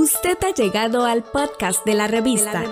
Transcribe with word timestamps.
Usted 0.00 0.38
ha 0.44 0.54
llegado 0.54 1.04
al 1.06 1.24
podcast 1.24 1.84
de 1.84 1.94
la, 1.94 2.06
revista, 2.06 2.62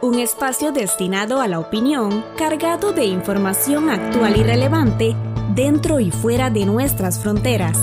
un 0.00 0.18
espacio 0.18 0.72
destinado 0.72 1.42
a 1.42 1.46
la 1.46 1.58
opinión, 1.58 2.24
cargado 2.38 2.94
de 2.94 3.04
información 3.04 3.90
actual 3.90 4.38
y 4.38 4.42
relevante 4.42 5.14
dentro 5.54 6.00
y 6.00 6.10
fuera 6.10 6.48
de 6.48 6.64
nuestras 6.64 7.18
fronteras. 7.18 7.78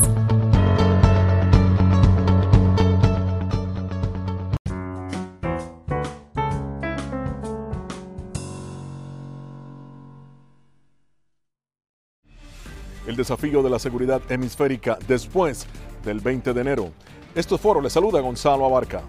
El 13.05 13.15
desafío 13.15 13.61
de 13.61 13.69
la 13.69 13.77
seguridad 13.77 14.23
hemisférica 14.31 14.97
después 15.07 15.67
del 16.03 16.21
20 16.21 16.53
de 16.55 16.61
enero. 16.61 16.91
Esto 17.35 17.55
es 17.55 17.61
Foro, 17.61 17.79
le 17.79 17.91
saluda 17.91 18.21
Gonzalo 18.21 18.65
Abarca. 18.65 19.03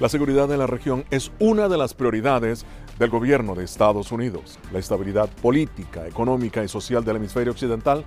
La 0.00 0.08
seguridad 0.08 0.48
de 0.48 0.56
la 0.56 0.66
región 0.66 1.04
es 1.10 1.30
una 1.38 1.68
de 1.68 1.76
las 1.76 1.92
prioridades 1.92 2.64
del 2.98 3.10
gobierno 3.10 3.54
de 3.54 3.64
Estados 3.64 4.10
Unidos. 4.10 4.58
La 4.72 4.78
estabilidad 4.78 5.28
política, 5.28 6.06
económica 6.06 6.64
y 6.64 6.68
social 6.68 7.04
del 7.04 7.16
hemisferio 7.16 7.52
occidental 7.52 8.06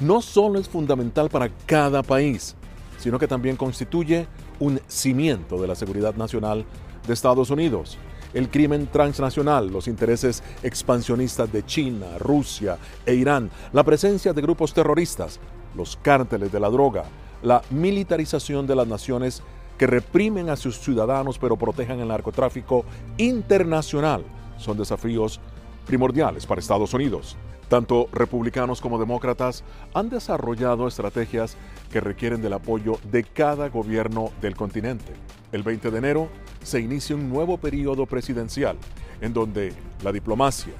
no 0.00 0.22
solo 0.22 0.58
es 0.58 0.66
fundamental 0.66 1.28
para 1.28 1.50
cada 1.66 2.02
país, 2.02 2.56
sino 2.98 3.18
que 3.18 3.28
también 3.28 3.56
constituye 3.56 4.26
un 4.60 4.80
cimiento 4.86 5.60
de 5.60 5.68
la 5.68 5.74
seguridad 5.74 6.14
nacional 6.14 6.64
de 7.06 7.12
Estados 7.12 7.50
Unidos. 7.50 7.98
El 8.32 8.50
crimen 8.50 8.88
transnacional, 8.88 9.68
los 9.68 9.86
intereses 9.86 10.42
expansionistas 10.62 11.52
de 11.52 11.64
China, 11.64 12.18
Rusia 12.18 12.78
e 13.06 13.14
Irán, 13.14 13.50
la 13.72 13.84
presencia 13.84 14.32
de 14.32 14.42
grupos 14.42 14.74
terroristas, 14.74 15.38
los 15.76 15.96
cárteles 15.96 16.50
de 16.50 16.60
la 16.60 16.70
droga, 16.70 17.04
la 17.42 17.62
militarización 17.70 18.66
de 18.66 18.74
las 18.74 18.88
naciones 18.88 19.42
que 19.78 19.86
reprimen 19.86 20.50
a 20.50 20.56
sus 20.56 20.78
ciudadanos 20.78 21.38
pero 21.38 21.56
protejan 21.56 22.00
el 22.00 22.08
narcotráfico 22.08 22.84
internacional 23.18 24.24
son 24.58 24.76
desafíos 24.76 25.40
primordiales 25.86 26.46
para 26.46 26.60
Estados 26.60 26.94
Unidos. 26.94 27.36
Tanto 27.68 28.08
republicanos 28.12 28.80
como 28.80 28.98
demócratas 28.98 29.64
han 29.94 30.10
desarrollado 30.10 30.86
estrategias 30.86 31.56
que 31.94 32.00
requieren 32.00 32.42
del 32.42 32.54
apoyo 32.54 32.98
de 33.08 33.22
cada 33.22 33.68
gobierno 33.68 34.32
del 34.40 34.56
continente. 34.56 35.12
El 35.52 35.62
20 35.62 35.92
de 35.92 35.98
enero 35.98 36.28
se 36.64 36.80
inicia 36.80 37.14
un 37.14 37.30
nuevo 37.30 37.56
periodo 37.56 38.04
presidencial 38.04 38.76
en 39.20 39.32
donde 39.32 39.72
la 40.02 40.10
diplomacia, 40.10 40.72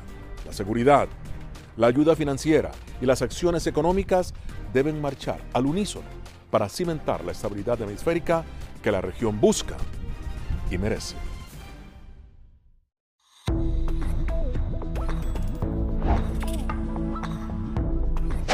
la 0.45 0.53
seguridad, 0.53 1.07
la 1.77 1.87
ayuda 1.87 2.17
financiera 2.17 2.73
y 3.01 3.07
las 3.07 3.23
acciones 3.23 3.69
económicas 3.69 4.35
deben 4.73 5.01
marchar 5.01 5.39
al 5.53 5.67
unísono 5.67 6.09
para 6.51 6.69
cimentar 6.69 7.25
la 7.25 7.31
estabilidad 7.31 7.81
hemisférica 7.81 8.45
que 8.83 8.91
la 8.91 9.01
región 9.01 9.41
busca 9.41 9.77
y 10.69 10.79
merece. 10.79 11.15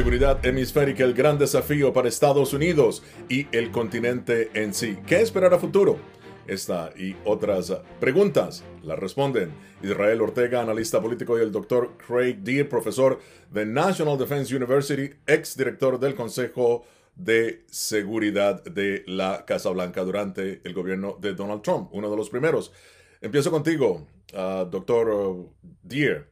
Seguridad 0.00 0.46
hemisférica, 0.46 1.04
el 1.04 1.12
gran 1.12 1.36
desafío 1.36 1.92
para 1.92 2.08
Estados 2.08 2.54
Unidos 2.54 3.02
y 3.28 3.46
el 3.54 3.70
continente 3.70 4.48
en 4.54 4.72
sí. 4.72 4.96
¿Qué 5.06 5.20
esperar 5.20 5.52
a 5.52 5.58
futuro? 5.58 5.98
Esta 6.46 6.90
y 6.96 7.16
otras 7.26 7.70
preguntas 8.00 8.64
las 8.82 8.98
responden 8.98 9.52
Israel 9.82 10.22
Ortega, 10.22 10.62
analista 10.62 11.02
político, 11.02 11.38
y 11.38 11.42
el 11.42 11.52
doctor 11.52 11.98
Craig 11.98 12.38
Deer, 12.38 12.66
profesor 12.66 13.20
de 13.50 13.66
National 13.66 14.16
Defense 14.16 14.56
University, 14.56 15.10
ex 15.26 15.54
director 15.54 16.00
del 16.00 16.14
Consejo 16.14 16.86
de 17.14 17.66
Seguridad 17.68 18.64
de 18.64 19.04
la 19.06 19.44
Casa 19.44 19.68
Blanca 19.68 20.02
durante 20.02 20.62
el 20.64 20.72
gobierno 20.72 21.18
de 21.20 21.34
Donald 21.34 21.60
Trump, 21.60 21.90
uno 21.92 22.10
de 22.10 22.16
los 22.16 22.30
primeros. 22.30 22.72
Empiezo 23.20 23.50
contigo, 23.50 24.06
uh, 24.32 24.64
doctor 24.64 25.46
Deer. 25.82 26.29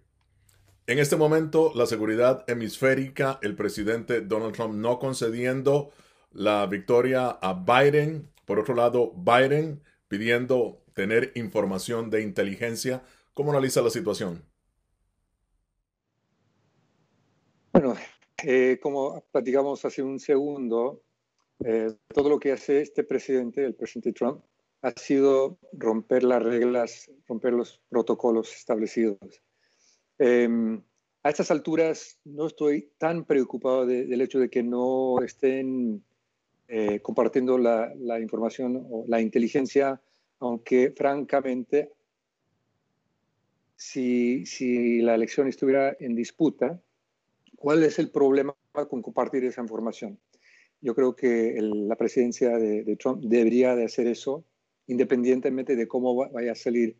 En 0.88 0.98
este 0.98 1.16
momento, 1.16 1.70
la 1.74 1.84
seguridad 1.84 2.48
hemisférica, 2.48 3.38
el 3.42 3.54
presidente 3.54 4.22
Donald 4.22 4.54
Trump 4.54 4.74
no 4.74 4.98
concediendo 4.98 5.90
la 6.32 6.64
victoria 6.64 7.28
a 7.28 7.52
Biden. 7.52 8.30
Por 8.46 8.58
otro 8.58 8.74
lado, 8.74 9.12
Biden 9.12 9.82
pidiendo 10.08 10.80
tener 10.94 11.32
información 11.34 12.08
de 12.08 12.22
inteligencia. 12.22 13.02
¿Cómo 13.34 13.50
analiza 13.50 13.82
la 13.82 13.90
situación? 13.90 14.42
Bueno, 17.74 17.94
eh, 18.42 18.78
como 18.82 19.22
platicamos 19.30 19.84
hace 19.84 20.02
un 20.02 20.18
segundo, 20.18 21.02
eh, 21.66 21.92
todo 22.14 22.30
lo 22.30 22.38
que 22.38 22.52
hace 22.52 22.80
este 22.80 23.04
presidente, 23.04 23.62
el 23.62 23.74
presidente 23.74 24.14
Trump, 24.14 24.42
ha 24.80 24.92
sido 24.92 25.58
romper 25.70 26.22
las 26.22 26.42
reglas, 26.42 27.10
romper 27.26 27.52
los 27.52 27.78
protocolos 27.90 28.56
establecidos. 28.56 29.18
Eh, 30.18 30.48
a 31.22 31.30
estas 31.30 31.50
alturas 31.50 32.18
no 32.24 32.46
estoy 32.46 32.90
tan 32.98 33.24
preocupado 33.24 33.86
de, 33.86 34.06
del 34.06 34.20
hecho 34.20 34.38
de 34.38 34.48
que 34.48 34.62
no 34.62 35.20
estén 35.22 36.02
eh, 36.68 37.00
compartiendo 37.00 37.58
la, 37.58 37.92
la, 37.96 38.20
información 38.20 38.86
o 38.90 39.04
la 39.08 39.20
inteligencia, 39.20 40.00
aunque 40.38 40.92
francamente 40.96 41.92
si, 43.78 44.44
si 44.44 45.00
la 45.00 45.14
elección 45.14 45.46
estuviera 45.46 45.96
en 46.00 46.14
disputa, 46.14 46.80
¿cuál 47.56 47.84
es 47.84 47.98
el 47.98 48.10
problema 48.10 48.54
con 48.88 49.02
compartir 49.02 49.44
esa 49.44 49.62
información? 49.62 50.18
Yo 50.80 50.94
creo 50.94 51.14
que 51.14 51.56
la 51.60 51.96
presidencia 51.96 52.58
de, 52.58 52.96
Trump 52.96 53.22
debería 53.24 53.74
de 53.76 53.84
hacer 53.84 54.06
eso 54.06 54.44
independientemente 54.88 55.76
de 55.76 55.86
cómo 55.86 56.14
vaya 56.30 56.52
a 56.52 56.54
salir 56.54 56.96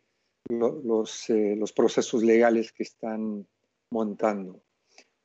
los, 0.49 1.29
eh, 1.29 1.55
los 1.55 1.71
procesos 1.71 2.23
legales 2.23 2.71
que 2.71 2.83
están 2.83 3.47
montando. 3.91 4.61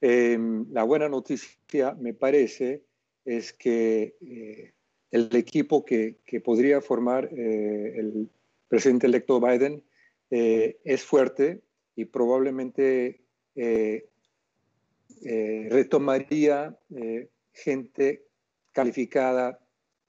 Em, 0.00 0.66
la 0.70 0.84
buena 0.84 1.08
noticia, 1.08 1.94
me 1.94 2.12
parece, 2.14 2.84
es 3.24 3.52
que 3.52 4.16
eh, 4.20 4.72
el 5.10 5.34
equipo 5.34 5.84
que, 5.84 6.18
podría 6.44 6.80
formar 6.80 7.30
eh, 7.32 7.94
el 7.96 8.28
presidente 8.68 9.06
electo 9.06 9.40
Biden 9.40 9.82
es 10.30 11.04
fuerte 11.04 11.60
y 11.94 12.06
probablemente 12.06 13.20
retomaría 15.70 16.76
gente 17.52 18.24
calificada 18.72 19.60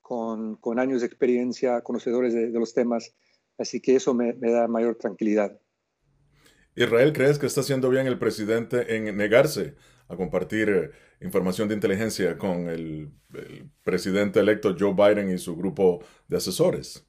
con, 0.02 0.80
años 0.80 1.02
de 1.02 1.08
experiencia, 1.08 1.82
conocedores 1.82 2.34
de, 2.34 2.50
los 2.50 2.74
temas, 2.74 3.14
así 3.58 3.82
que 3.82 3.96
eso 3.96 4.14
me, 4.14 4.34
me, 4.34 4.52
da 4.52 4.68
mayor 4.68 4.96
tranquilidad. 4.96 5.60
Israel, 6.76 7.14
¿crees 7.14 7.40
que 7.40 7.46
está 7.46 7.62
haciendo 7.62 7.90
bien 7.90 8.08
el 8.08 8.20
presidente 8.20 8.96
en 8.96 9.16
negarse 9.16 9.76
a 10.08 10.16
compartir 10.16 10.70
eh, 10.70 10.92
información 11.22 11.68
de 11.68 11.76
inteligencia 11.76 12.38
con 12.38 12.68
el, 12.68 13.12
el, 13.34 13.70
presidente 13.84 14.40
electo 14.40 14.76
Joe 14.78 14.94
Biden 14.94 15.30
y 15.30 15.38
su 15.38 15.56
grupo 15.56 16.04
de 16.28 16.38
asesores? 16.38 17.08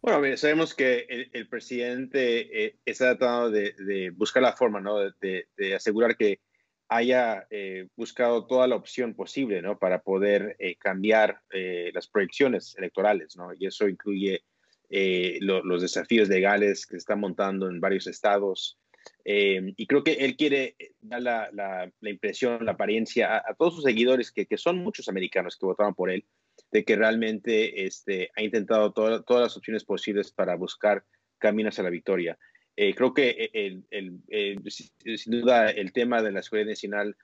Bueno, 0.00 0.36
sabemos 0.36 0.72
que 0.74 1.30
el, 1.32 1.48
presidente 1.48 2.64
eh, 2.66 2.78
está 2.84 3.18
tratando 3.18 3.50
de, 3.50 3.72
de, 3.72 4.10
buscar 4.10 4.40
la 4.40 4.52
forma, 4.52 4.80
¿no? 4.80 4.98
De, 4.98 5.48
de 5.56 5.74
asegurar 5.74 6.16
que 6.16 6.38
haya 6.88 7.46
eh, 7.50 7.88
buscado 7.96 8.46
toda 8.46 8.66
la 8.66 8.76
opción 8.76 9.14
posible, 9.14 9.60
¿no? 9.62 9.78
Para 9.78 10.02
poder 10.02 10.56
eh, 10.58 10.76
cambiar 10.76 11.40
eh, 11.50 11.90
las 11.92 12.06
proyecciones 12.06 12.76
electorales, 12.76 13.36
¿no? 13.36 13.52
Y 13.54 13.66
eso 13.66 13.88
incluye 13.88 14.44
los 14.88 15.82
desafíos 15.82 16.28
legales 16.28 16.86
que 16.86 16.92
se 16.92 16.98
están 16.98 17.18
montando 17.18 17.68
en 17.68 17.80
varios 17.80 18.06
estados. 18.06 18.78
y 19.24 19.86
creo 19.88 20.04
que 20.04 20.12
él 20.12 20.36
quiere 20.36 20.76
dar 21.00 21.22
la, 21.22 21.92
impresión, 22.02 22.64
la 22.64 22.72
apariencia 22.72 23.36
a, 23.36 23.54
todos 23.54 23.74
sus 23.74 23.82
seguidores, 23.82 24.30
que, 24.30 24.46
que, 24.46 24.56
son 24.56 24.78
muchos 24.78 25.08
americanos 25.08 25.56
que 25.58 25.66
votaron 25.66 25.92
por 25.92 26.08
él, 26.08 26.24
de 26.70 26.84
que 26.84 26.94
realmente 26.94 27.84
este, 27.84 28.30
ha 28.36 28.42
intentado 28.42 28.92
todas 28.92 29.24
las 29.28 29.56
opciones 29.56 29.84
posibles 29.84 30.30
para 30.30 30.54
buscar 30.54 31.04
caminos 31.38 31.80
a 31.80 31.82
la 31.82 31.90
victoria. 31.90 32.38
Eh, 32.76 32.94
creo 32.94 33.14
que 33.14 33.50
el, 33.90 34.62
sin 34.70 35.40
duda 35.40 35.70
el 35.70 35.92
tema 35.92 36.22
de 36.22 36.30
la 36.30 36.42
seguridad 36.42 36.68
nacional 36.68 37.16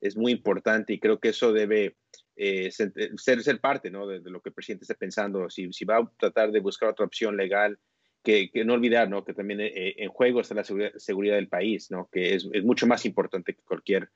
es 0.00 0.16
muy 0.16 0.32
importante 0.32 0.92
y 0.92 1.00
creo 1.00 1.18
que 1.18 1.30
eso 1.30 1.52
debe 1.52 1.96
eh, 2.36 2.70
ser, 2.70 2.92
ser, 3.18 3.60
parte 3.60 3.90
¿no? 3.90 4.06
de, 4.06 4.20
lo 4.30 4.40
que 4.40 4.50
el 4.50 4.54
presidente 4.54 4.84
está 4.84 4.94
pensando. 4.94 5.50
Si, 5.50 5.72
si, 5.72 5.84
va 5.84 5.98
a 5.98 6.10
tratar 6.16 6.52
de 6.52 6.60
buscar 6.60 6.90
otra 6.90 7.04
opción 7.06 7.36
legal, 7.36 7.78
que, 8.22 8.50
que 8.50 8.64
no 8.64 8.74
olvidar 8.74 9.10
¿no? 9.10 9.24
que 9.24 9.34
también 9.34 9.60
eh, 9.60 9.94
en 9.96 10.10
juego 10.10 10.40
está 10.40 10.54
la 10.54 10.64
seguridad, 10.64 11.34
del 11.34 11.48
país, 11.48 11.90
¿no? 11.90 12.08
que 12.12 12.34
es, 12.34 12.48
es, 12.52 12.64
mucho 12.64 12.86
más 12.86 13.04
importante 13.04 13.54
que 13.54 13.62
cualquier, 13.62 14.10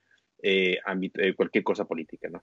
ámbito, 0.85 1.21
cualquier 1.35 1.63
cosa 1.63 1.85
política. 1.85 2.29
¿no? 2.29 2.41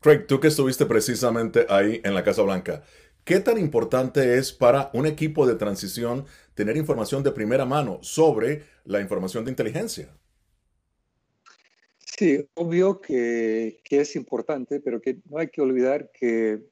Craig, 0.00 0.26
tú 0.26 0.38
que 0.38 0.48
estuviste 0.48 0.86
precisamente 0.86 1.66
ahí 1.68 2.00
en 2.04 2.14
la 2.14 2.22
Casa 2.22 2.42
Blanca, 2.42 2.82
¿qué 3.26 3.40
tan 3.40 3.58
importante 3.58 4.38
es 4.38 4.52
para 4.52 4.90
un 4.94 5.04
equipo 5.04 5.46
de 5.46 5.56
transición 5.56 6.24
tener 6.56 6.76
información 6.78 7.22
de 7.22 7.32
primera 7.32 7.66
mano 7.66 7.98
sobre 8.02 8.62
la 8.86 9.00
información 9.00 9.44
de 9.44 9.50
inteligencia. 9.50 10.08
Sí, 11.98 12.48
obvio 12.54 13.00
que, 13.00 13.78
es 13.90 14.16
importante, 14.16 14.80
pero 14.80 15.02
que 15.02 15.18
no 15.28 15.38
hay 15.38 15.48
que 15.48 15.60
olvidar 15.60 16.10
que, 16.12 16.62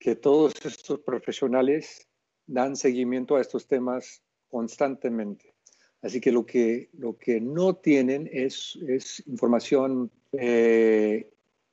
que 0.00 0.16
todos 0.16 0.54
estos 0.64 0.98
profesionales 1.00 2.08
dan 2.46 2.74
seguimiento 2.74 3.36
a 3.36 3.40
estos 3.40 3.68
temas 3.68 4.20
constantemente. 4.48 5.54
Así 6.02 6.20
que 6.20 6.32
lo 6.32 6.44
que, 6.44 6.88
lo 6.98 7.16
que 7.16 7.40
no 7.40 7.76
tienen 7.76 8.28
es, 8.32 8.76
es 8.88 9.22
información 9.28 10.10
eh, 10.32 11.30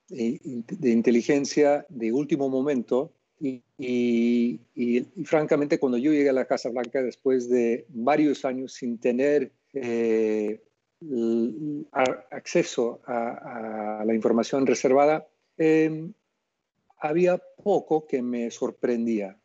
de 0.09 0.89
inteligencia 0.91 1.88
de 1.89 2.12
último 2.12 2.50
momento 2.50 3.13
y, 3.39 4.59
francamente, 5.23 5.79
cuando 5.79 5.97
yo 5.97 6.11
llegué 6.11 6.29
a 6.29 6.33
la 6.33 6.45
Casa 6.45 6.69
Blanca 6.69 7.01
después 7.01 7.49
de 7.49 7.85
varios 7.89 8.45
años 8.45 8.73
sin 8.73 8.97
tener 8.97 9.51
eh, 9.73 10.61
acceso 12.31 13.01
a, 13.05 14.03
la 14.05 14.15
información 14.15 14.65
reservada, 14.65 15.27
em, 15.57 16.13
había 16.97 17.37
poco 17.37 18.07
que 18.07 18.21
me 18.21 18.49
sorprendía, 18.49 19.37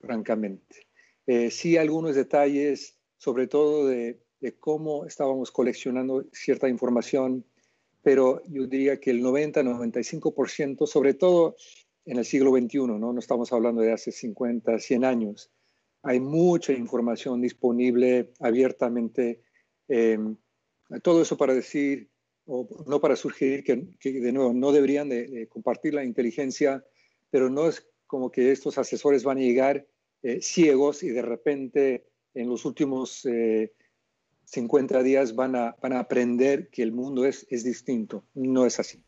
francamente. 0.00 0.86
Eh, 1.26 1.50
sí, 1.50 1.76
algunos 1.76 2.16
detalles, 2.16 2.96
sobre 3.18 3.46
todo 3.46 3.86
de, 3.86 4.18
de 4.40 4.52
cómo 4.52 5.06
estábamos 5.06 5.50
coleccionando 5.50 6.24
cierta 6.32 6.68
información, 6.68 7.44
pero 8.02 8.42
yo 8.46 8.66
diría 8.66 9.00
que 9.00 9.10
el 9.10 9.22
90-95%, 9.22 10.86
sobre 10.86 11.14
todo 11.14 11.56
en 12.06 12.18
el 12.18 12.24
siglo 12.24 12.52
XXI, 12.52 12.78
¿no? 12.78 13.12
no 13.12 13.18
estamos 13.18 13.52
hablando 13.52 13.82
de 13.82 13.92
hace 13.92 14.12
50, 14.12 14.78
100 14.78 15.04
años. 15.04 15.50
Hay 16.02 16.20
mucha 16.20 16.72
información 16.72 17.40
disponible 17.40 18.32
abiertamente. 18.38 19.42
Em, 19.88 20.36
todo 21.02 21.22
eso 21.22 21.36
para 21.36 21.52
decir, 21.52 22.08
o 22.46 22.68
no 22.86 23.00
para 23.00 23.16
sugerir 23.16 23.64
que, 23.64 24.12
de 24.12 24.32
nuevo 24.32 24.52
no 24.54 24.70
deberían 24.70 25.08
de, 25.08 25.48
compartir 25.48 25.94
la 25.94 26.04
inteligencia, 26.04 26.84
pero 27.28 27.50
no 27.50 27.68
es 27.68 27.88
como 28.06 28.30
que 28.30 28.52
estos 28.52 28.78
asesores 28.78 29.24
van 29.24 29.38
a 29.38 29.40
llegar 29.40 29.84
eh, 30.22 30.40
ciegos 30.40 31.02
y 31.02 31.08
de 31.08 31.22
repente 31.22 32.06
en 32.34 32.48
los 32.48 32.64
últimos 32.64 33.26
50 34.44 35.00
eh, 35.00 35.02
días 35.02 35.34
van 35.34 35.56
a, 35.56 35.76
van 35.82 35.92
a 35.92 35.98
aprender 35.98 36.68
que 36.70 36.84
el 36.84 36.92
mundo 36.92 37.24
es, 37.24 37.48
es 37.50 37.64
distinto. 37.64 38.24
No 38.34 38.64
es 38.64 38.78
así. 38.78 39.02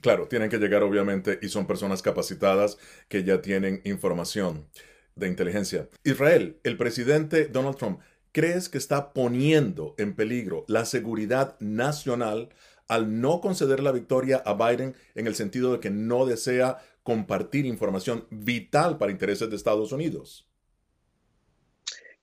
Claro, 0.00 0.28
tienen 0.28 0.50
que 0.50 0.58
llegar 0.58 0.82
obviamente 0.82 1.38
y 1.42 1.48
son 1.48 1.66
personas 1.66 2.02
capacitadas 2.02 2.78
que 3.08 3.24
ya 3.24 3.42
tienen 3.42 3.80
información 3.84 4.66
de 5.14 5.28
inteligencia. 5.28 5.88
Israel, 6.04 6.58
el 6.64 6.76
presidente 6.76 7.46
Donald 7.46 7.76
Trump, 7.76 8.00
¿crees 8.32 8.68
que 8.68 8.78
está 8.78 9.12
poniendo 9.12 9.94
en 9.98 10.14
peligro 10.14 10.64
la 10.68 10.84
seguridad 10.84 11.56
nacional 11.60 12.48
al 12.88 13.20
no 13.20 13.40
conceder 13.40 13.80
la 13.80 13.92
victoria 13.92 14.42
a 14.44 14.54
Biden 14.54 14.94
en 15.14 15.26
el 15.26 15.34
sentido 15.34 15.72
de 15.72 15.80
que 15.80 15.90
no 15.90 16.26
desea 16.26 16.78
compartir 17.02 17.66
información 17.66 18.26
vital 18.30 18.98
para 18.98 19.12
intereses 19.12 19.50
de 19.50 19.56
Estados 19.56 19.92
Unidos? 19.92 20.48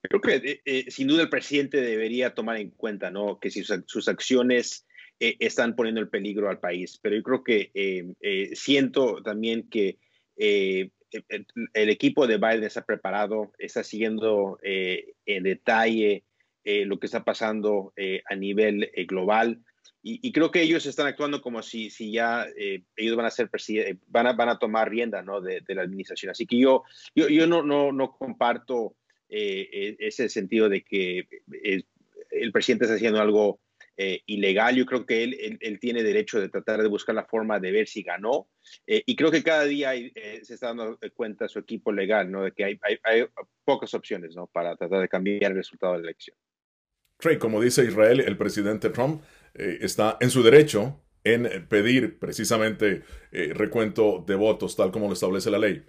Creo 0.02 0.22
que 0.22 0.36
eh, 0.36 0.62
eh, 0.66 0.86
sin 0.90 1.08
duda 1.08 1.24
el 1.24 1.30
presidente 1.30 1.82
debería 1.82 2.34
tomar 2.34 2.58
en 2.58 2.70
cuenta 2.70 3.12
¿no? 3.12 3.40
que 3.40 3.52
si 3.52 3.64
sus 3.64 4.08
acciones 4.08 4.86
eh, 5.20 5.36
están 5.40 5.76
poniendo 5.76 6.00
el 6.00 6.08
peligro 6.08 6.50
al 6.50 6.60
país. 6.60 6.98
Pero 7.02 7.16
yo 7.16 7.24
creo 7.24 7.44
que 7.44 7.72
eh, 7.74 8.14
eh, 8.22 8.52
siento 8.56 9.22
también 9.22 9.70
que 9.70 9.98
el, 10.38 10.92
equipo 11.74 12.26
de 12.26 12.38
Biden 12.38 12.64
está 12.64 12.86
preparado, 12.86 13.52
está 13.58 13.84
siguiendo 13.84 14.58
en 14.64 15.44
detalle 15.44 16.24
lo 16.64 16.98
que 16.98 17.08
está 17.08 17.26
pasando 17.26 17.94
a 18.30 18.36
nivel 18.36 18.90
global. 19.06 19.60
Y, 20.02 20.32
creo 20.32 20.50
que 20.50 20.62
ellos 20.62 20.86
están 20.86 21.08
actuando 21.08 21.42
como 21.42 21.62
si, 21.62 21.90
si 21.90 22.14
ya 22.14 22.48
ellos 22.96 23.18
van 23.18 23.26
a 23.26 23.32
ser 23.32 23.50
van 24.08 24.28
a, 24.28 24.34
van 24.34 24.48
a 24.48 24.60
tomar 24.60 24.90
rienda 24.90 25.22
¿no? 25.22 25.42
de, 25.42 25.62
la 25.68 25.82
administración. 25.82 26.30
Así 26.30 26.46
que 26.46 26.58
yo, 26.58 26.84
yo, 27.14 27.28
yo 27.28 27.48
no, 27.48 27.64
no, 27.64 27.92
no 27.92 28.16
comparto 28.16 28.96
ese 29.28 30.30
sentido 30.30 30.70
de 30.70 30.84
que 30.84 31.28
el 32.32 32.52
presidente 32.54 32.86
está 32.86 32.96
haciendo 32.96 33.20
algo 33.20 33.60
eh, 34.02 34.24
ilegal. 34.28 34.78
Yo 34.78 34.86
creo 34.86 35.06
que 35.06 35.26
él, 35.26 35.58
él, 35.60 35.78
tiene 35.78 36.04
derecho 36.04 36.40
de 36.40 36.48
tratar 36.48 36.82
de 36.82 36.88
buscar 36.88 37.14
la 37.14 37.26
forma 37.26 37.60
de 37.60 37.74
ver 37.74 37.86
si 37.86 38.02
ganó. 38.02 38.48
Eh, 38.88 39.04
y 39.06 39.14
creo 39.18 39.30
que 39.30 39.44
cada 39.44 39.66
día 39.66 39.94
eh, 39.94 40.40
se 40.42 40.54
está 40.54 40.68
dando 40.68 40.98
cuenta 41.14 41.50
su 41.50 41.60
equipo 41.60 41.92
legal, 41.92 42.32
¿no? 42.32 42.46
De 42.46 42.54
que 42.54 42.64
hay, 42.64 42.80
hay, 43.04 43.26
pocas 43.66 43.94
opciones, 43.94 44.38
¿no? 44.38 44.48
Para 44.48 44.78
tratar 44.78 45.02
de 45.02 45.10
cambiar 45.10 45.52
el 45.52 45.58
resultado 45.58 45.96
de 45.96 46.00
la 46.00 46.06
elección. 46.06 46.38
Trey, 47.18 47.38
como 47.38 47.60
dice 47.62 47.84
Israel, 47.84 48.22
el 48.22 48.38
presidente 48.38 48.90
Trump 48.90 49.22
está 49.54 50.16
en 50.22 50.30
su 50.30 50.44
derecho 50.44 51.02
en 51.26 51.68
pedir 51.68 52.20
precisamente 52.20 53.04
recuento 53.32 54.24
de 54.26 54.36
votos, 54.36 54.78
tal 54.78 54.92
como 54.92 55.08
lo 55.08 55.14
establece 55.14 55.52
la 55.52 55.60
ley. 55.60 55.84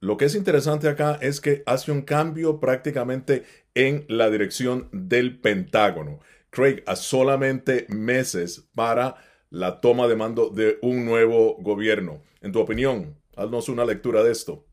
Lo 0.00 0.16
que 0.16 0.24
es 0.24 0.34
interesante 0.34 0.88
acá 0.88 1.20
es 1.22 1.40
que 1.40 1.62
hace 1.66 1.92
un 1.92 2.02
cambio 2.02 2.58
prácticamente 2.58 3.44
en 3.76 4.04
la 4.08 4.28
dirección 4.28 4.88
del 4.90 5.38
Pentágono. 5.38 6.18
Craig, 6.52 6.82
a 6.86 6.96
solamente 6.96 7.86
meses 7.88 8.68
para 8.74 9.16
la 9.48 9.80
toma 9.80 10.06
de 10.06 10.16
mando 10.16 10.50
de 10.50 10.78
un 10.82 11.06
nuevo 11.06 11.56
gobierno. 11.60 12.22
En 12.42 12.52
tu 12.52 12.60
opinión, 12.60 13.18
haznos 13.36 13.70
una 13.70 13.86
lectura 13.86 14.22
de 14.22 14.32
esto. 14.32 14.66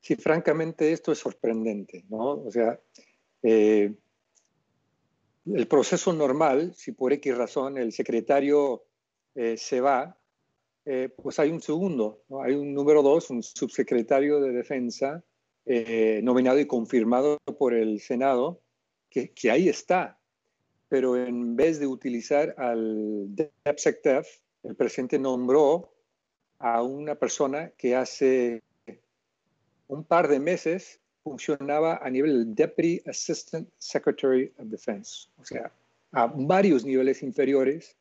Sí, 0.00 0.14
francamente 0.14 0.92
esto 0.92 1.10
es 1.10 1.18
sorprendente, 1.18 2.04
¿no? 2.08 2.42
O 2.44 2.50
sea, 2.52 2.80
el 3.42 3.96
proceso 5.68 6.12
normal, 6.12 6.72
si 6.76 6.92
por 6.92 7.12
X 7.12 7.36
razón 7.36 7.76
el 7.76 7.90
secretario 7.92 8.84
se 9.34 9.80
va, 9.80 10.16
pues 11.16 11.40
hay 11.40 11.50
un 11.50 11.60
segundo, 11.60 12.22
hay 12.44 12.54
un 12.54 12.72
número 12.72 13.02
dos, 13.02 13.28
un 13.30 13.42
subsecretario 13.42 14.40
de 14.40 14.52
defensa 14.52 15.24
nominado 16.22 16.60
y 16.60 16.66
confirmado 16.66 17.38
por 17.58 17.74
el 17.74 18.00
Senado, 18.00 18.61
que, 19.12 19.50
ahí 19.50 19.68
está, 19.68 20.18
pero 20.88 21.16
en 21.16 21.54
vez 21.56 21.78
de 21.78 21.86
utilizar 21.86 22.54
al 22.58 23.26
DepSecDef, 23.64 24.26
el 24.62 24.74
presidente 24.74 25.18
nombró 25.18 25.92
a 26.58 26.82
una 26.82 27.14
persona 27.14 27.70
que 27.76 27.94
hace 27.94 28.62
un 29.88 30.04
par 30.04 30.28
de 30.28 30.40
meses 30.40 31.00
funcionaba 31.22 31.98
a 32.02 32.10
nivel 32.10 32.54
Deputy 32.54 33.00
Assistant 33.06 33.68
Secretary 33.78 34.52
of 34.58 34.66
Defense, 34.66 35.28
o 35.38 35.44
sea, 35.44 35.72
a 36.12 36.26
varios 36.26 36.84
niveles 36.84 37.22
inferiores 37.22 37.96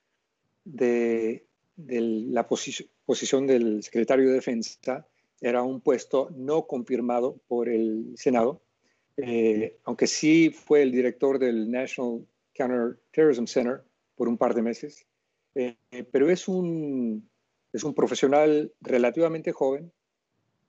de, 0.63 1.45
la 1.77 2.47
posición 2.47 3.47
del 3.47 3.83
secretario 3.83 4.27
de 4.29 4.35
Defensa. 4.35 5.07
Era 5.39 5.63
un 5.63 5.81
puesto 5.81 6.29
no 6.35 6.67
confirmado 6.67 7.37
por 7.47 7.67
el 7.67 8.13
Senado, 8.15 8.61
eh, 9.23 9.77
aunque 9.83 10.07
sí 10.07 10.49
fue 10.49 10.81
el 10.81 10.91
director 10.91 11.37
del 11.37 11.69
National 11.69 12.25
Counterterrorism 12.55 13.45
Center 13.45 13.83
por 14.15 14.27
un 14.27 14.35
par 14.35 14.55
de 14.55 14.63
meses, 14.63 15.05
eh, 15.53 15.75
pero 16.11 16.29
es 16.29 16.47
un, 16.47 17.29
es 17.71 17.83
un 17.83 17.93
profesional 17.93 18.73
relativamente 18.81 19.51
joven 19.51 19.91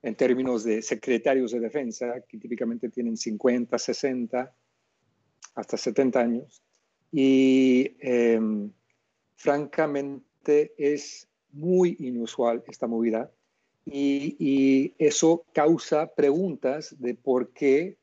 en 0.02 0.14
términos 0.16 0.64
de 0.64 0.82
secretarios 0.82 1.52
de 1.52 1.60
defensa, 1.60 2.20
que 2.28 2.36
típicamente 2.36 2.90
tienen 2.90 3.16
50, 3.16 3.78
60, 3.78 4.54
hasta 5.54 5.76
70 5.76 6.20
años. 6.20 6.62
Y 7.10 7.96
em, 8.00 8.70
francamente 9.36 10.74
es 10.76 11.26
muy 11.52 11.96
inusual 12.00 12.62
esta 12.66 12.86
movida 12.86 13.30
y, 13.86 14.36
y, 14.38 14.94
eso 14.98 15.44
causa 15.52 16.14
preguntas 16.14 16.94
de 16.98 17.14
por 17.14 17.50
qué 17.52 17.96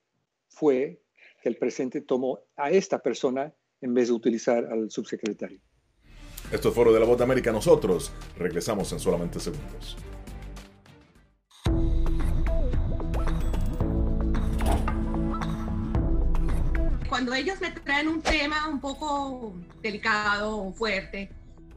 fue 0.50 1.02
que 1.42 1.50
el 1.50 1.58
presidente 1.58 2.02
tomó 2.02 2.40
a 2.58 2.72
esta 2.72 3.02
persona 3.02 3.54
en 3.82 3.94
vez 3.94 4.10
de 4.10 4.14
utilizar 4.14 4.66
al 4.66 4.92
subsecretario. 4.92 5.62
Esto 6.52 6.70
es 6.70 6.76
Foro 6.76 6.92
de 6.92 7.00
la 7.00 7.06
Voz 7.06 7.18
de 7.18 7.24
América. 7.24 7.52
Nosotros 7.52 8.12
regresamos 8.38 8.92
en 8.92 9.00
solamente 9.00 9.40
segundos. 9.40 9.98
Cuando 17.08 17.34
ellos 17.34 17.60
me 17.62 17.72
traen 17.72 18.08
un 18.08 18.22
tema 18.22 18.68
un 18.68 18.80
poco 18.80 19.54
delicado 19.82 20.58
o 20.58 20.74
fuerte, 20.74 21.30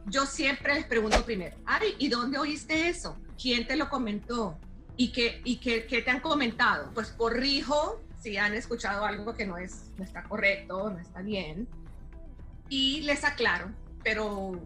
yo 0.07 0.25
siempre 0.25 0.75
les 0.75 0.85
pregunto 0.87 1.25
primero, 1.25 1.57
ay, 1.64 1.95
¿y 1.99 2.09
dónde 2.09 2.38
oíste 2.38 2.88
eso? 2.88 3.17
¿Quién 3.41 3.67
te 3.67 3.76
lo 3.76 3.88
comentó? 3.88 4.57
¿Y 4.97 5.12
qué, 5.12 5.41
y 5.45 5.57
qué, 5.59 5.87
qué 5.87 6.02
te 6.02 6.11
han 6.11 6.21
comentado? 6.21 6.91
Pues 6.95 7.11
corrijo 7.11 8.00
si 8.23 8.37
han 8.37 8.55
escuchado 8.55 9.05
algo 9.05 9.35
que 9.35 9.47
no, 9.47 9.59
es, 9.59 9.91
no 9.99 10.05
está 10.05 10.23
correcto, 10.23 10.91
no 10.91 10.99
está 10.99 11.23
bien 11.23 11.69
y 12.73 13.02
les 13.02 13.23
aclaro, 13.23 13.71
pero 14.02 14.59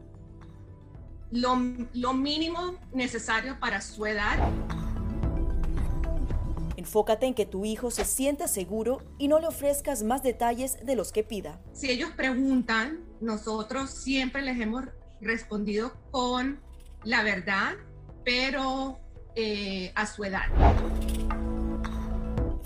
lo, 1.32 1.58
lo 1.92 2.14
mínimo 2.14 2.76
necesario 2.92 3.58
para 3.58 3.80
su 3.80 4.06
edad. 4.06 4.38
Enfócate 6.76 7.26
en 7.26 7.34
que 7.34 7.44
tu 7.44 7.64
hijo 7.64 7.90
se 7.90 8.04
sienta 8.04 8.46
seguro 8.46 9.02
y 9.18 9.26
no 9.26 9.40
le 9.40 9.48
ofrezcas 9.48 10.04
más 10.04 10.22
detalles 10.22 10.86
de 10.86 10.94
los 10.94 11.10
que 11.10 11.24
pida. 11.24 11.58
Si 11.72 11.90
ellos 11.90 12.10
preguntan, 12.16 13.00
nosotros 13.20 13.90
siempre 13.90 14.42
les 14.42 14.60
hemos 14.60 14.84
respondido 15.20 15.96
con 16.12 16.60
la 17.02 17.24
verdad, 17.24 17.72
pero 18.24 19.00
eh, 19.34 19.90
a 19.96 20.06
su 20.06 20.22
edad. 20.22 20.46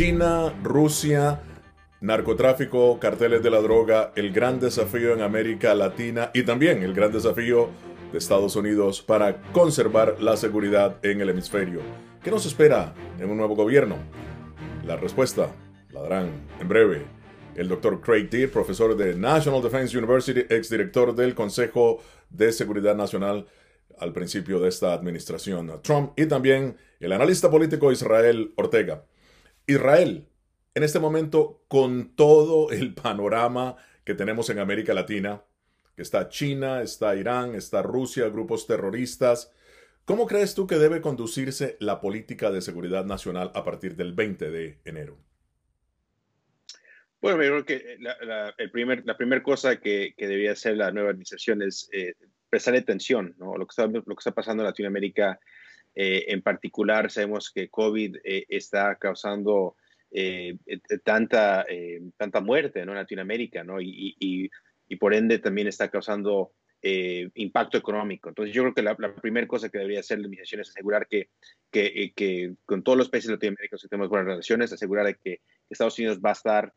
China, 0.00 0.58
Rusia, 0.62 1.42
narcotráfico, 2.00 2.98
carteles 2.98 3.42
de 3.42 3.50
la 3.50 3.60
droga, 3.60 4.12
el 4.16 4.32
gran 4.32 4.58
desafío 4.58 5.12
en 5.12 5.20
América 5.20 5.74
Latina 5.74 6.30
y 6.32 6.42
también 6.44 6.82
el 6.82 6.94
gran 6.94 7.12
desafío 7.12 7.68
de 8.10 8.16
Estados 8.16 8.56
Unidos 8.56 9.02
para 9.02 9.42
conservar 9.52 10.16
la 10.18 10.38
seguridad 10.38 10.96
en 11.04 11.20
el 11.20 11.28
hemisferio. 11.28 11.82
¿Qué 12.24 12.30
nos 12.30 12.46
espera 12.46 12.94
en 13.18 13.28
un 13.28 13.36
nuevo 13.36 13.54
gobierno? 13.54 13.96
La 14.86 14.96
respuesta 14.96 15.50
la 15.90 16.00
darán 16.00 16.30
en 16.58 16.66
breve. 16.66 17.02
El 17.54 17.68
doctor 17.68 18.00
Craig 18.00 18.30
Deere, 18.30 18.48
profesor 18.48 18.96
de 18.96 19.14
National 19.14 19.60
Defense 19.60 19.98
University, 19.98 20.46
exdirector 20.48 21.14
del 21.14 21.34
Consejo 21.34 22.00
de 22.30 22.52
Seguridad 22.52 22.96
Nacional 22.96 23.48
al 23.98 24.14
principio 24.14 24.60
de 24.60 24.70
esta 24.70 24.94
administración 24.94 25.70
Trump, 25.82 26.12
y 26.16 26.24
también 26.24 26.78
el 27.00 27.12
analista 27.12 27.50
político 27.50 27.92
Israel 27.92 28.54
Ortega. 28.56 29.04
Israel, 29.70 30.26
en 30.74 30.82
este 30.82 30.98
momento, 30.98 31.64
con 31.68 32.16
todo 32.16 32.70
el 32.70 32.94
panorama 33.06 33.76
que 34.04 34.14
tenemos 34.14 34.50
en 34.50 34.58
América 34.58 34.94
Latina, 34.94 35.42
que 35.94 36.02
está 36.02 36.28
China, 36.28 36.82
está 36.82 37.14
Irán, 37.14 37.54
está 37.54 37.82
Rusia, 37.82 38.28
grupos 38.28 38.66
terroristas, 38.66 39.52
¿cómo 40.04 40.26
crees 40.26 40.54
tú 40.54 40.66
que 40.66 40.76
debe 40.76 41.00
conducirse 41.00 41.76
la 41.78 42.00
política 42.00 42.50
de 42.50 42.62
seguridad 42.62 43.04
nacional 43.04 43.52
a 43.54 43.64
partir 43.64 43.94
del 43.94 44.12
20 44.12 44.50
de 44.50 44.80
enero? 44.84 45.18
Bueno, 47.20 47.42
yo 47.44 47.50
creo 47.50 47.64
que 47.66 47.98
primer, 48.72 49.04
la 49.04 49.16
primera 49.16 49.42
cosa 49.42 49.76
que, 49.76 50.14
debía 50.16 50.52
hacer 50.52 50.78
la 50.78 50.90
nueva 50.90 51.10
administración 51.10 51.62
es 51.62 51.88
eh, 51.92 52.14
prestar 52.48 52.74
atención, 52.74 53.34
¿no? 53.38 53.56
Lo 53.56 53.66
que, 53.66 53.72
está, 53.72 53.86
lo 53.86 54.02
que 54.02 54.14
está 54.18 54.32
pasando 54.32 54.62
en 54.62 54.68
Latinoamérica 54.68 55.38
eh, 55.94 56.26
en 56.28 56.42
particular, 56.42 57.10
sabemos 57.10 57.50
que 57.50 57.68
COVID 57.68 58.16
eh, 58.24 58.46
está 58.48 58.96
causando 58.96 59.76
eh, 60.10 60.56
tanta, 61.04 61.66
tanta 62.16 62.40
muerte 62.40 62.84
¿no? 62.84 62.92
en 62.92 62.98
Latinoamérica, 62.98 63.64
¿no? 63.64 63.80
Y, 63.80 64.50
por 64.98 65.14
ende 65.14 65.38
también 65.38 65.68
está 65.68 65.88
causando 65.88 66.52
impacto 66.82 67.78
económico. 67.78 68.28
Entonces, 68.28 68.54
yo 68.54 68.62
creo 68.62 68.74
que 68.74 68.82
la, 68.82 68.96
primera 68.96 69.46
cosa 69.46 69.68
que 69.68 69.78
debería 69.78 70.00
hacer 70.00 70.18
la 70.18 70.22
administración 70.22 70.62
es 70.62 70.70
asegurar 70.70 71.06
que, 71.06 71.28
que, 71.70 72.54
con 72.64 72.82
todos 72.82 72.98
los 72.98 73.08
países 73.08 73.28
de 73.28 73.34
Latinoamérica 73.34 73.76
que 73.76 73.88
tenemos 73.88 74.08
buenas 74.08 74.26
relaciones, 74.26 74.72
asegurar 74.72 75.16
que 75.18 75.40
Estados 75.68 75.96
Unidos 75.98 76.18
va 76.24 76.30
a 76.30 76.32
estar 76.32 76.72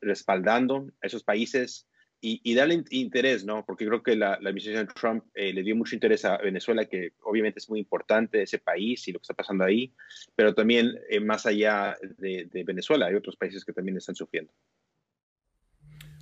respaldando 0.00 0.86
a 1.02 1.06
esos 1.06 1.22
países 1.22 1.86
y, 2.22 2.54
darle 2.54 2.84
interés, 2.90 3.44
¿no? 3.44 3.64
Porque 3.64 3.86
creo 3.86 4.02
que 4.02 4.14
la, 4.14 4.34
administración 4.34 4.86
de 4.86 4.92
Trump 4.92 5.24
eh, 5.34 5.52
le 5.52 5.62
dio 5.62 5.74
mucho 5.74 5.94
interés 5.94 6.24
a 6.24 6.36
Venezuela, 6.36 6.84
que 6.84 7.12
obviamente 7.22 7.60
es 7.60 7.70
muy 7.70 7.78
importante 7.78 8.42
ese 8.42 8.58
país 8.58 9.08
y 9.08 9.12
lo 9.12 9.18
que 9.18 9.24
está 9.24 9.34
pasando 9.34 9.64
ahí, 9.64 9.92
pero 10.36 10.54
también 10.54 10.98
eh, 11.08 11.20
más 11.20 11.46
allá 11.46 11.96
de, 12.18 12.48
Venezuela 12.64 13.06
hay 13.06 13.14
otros 13.14 13.36
países 13.36 13.64
que 13.64 13.72
también 13.72 13.96
están 13.96 14.14
sufriendo. 14.14 14.52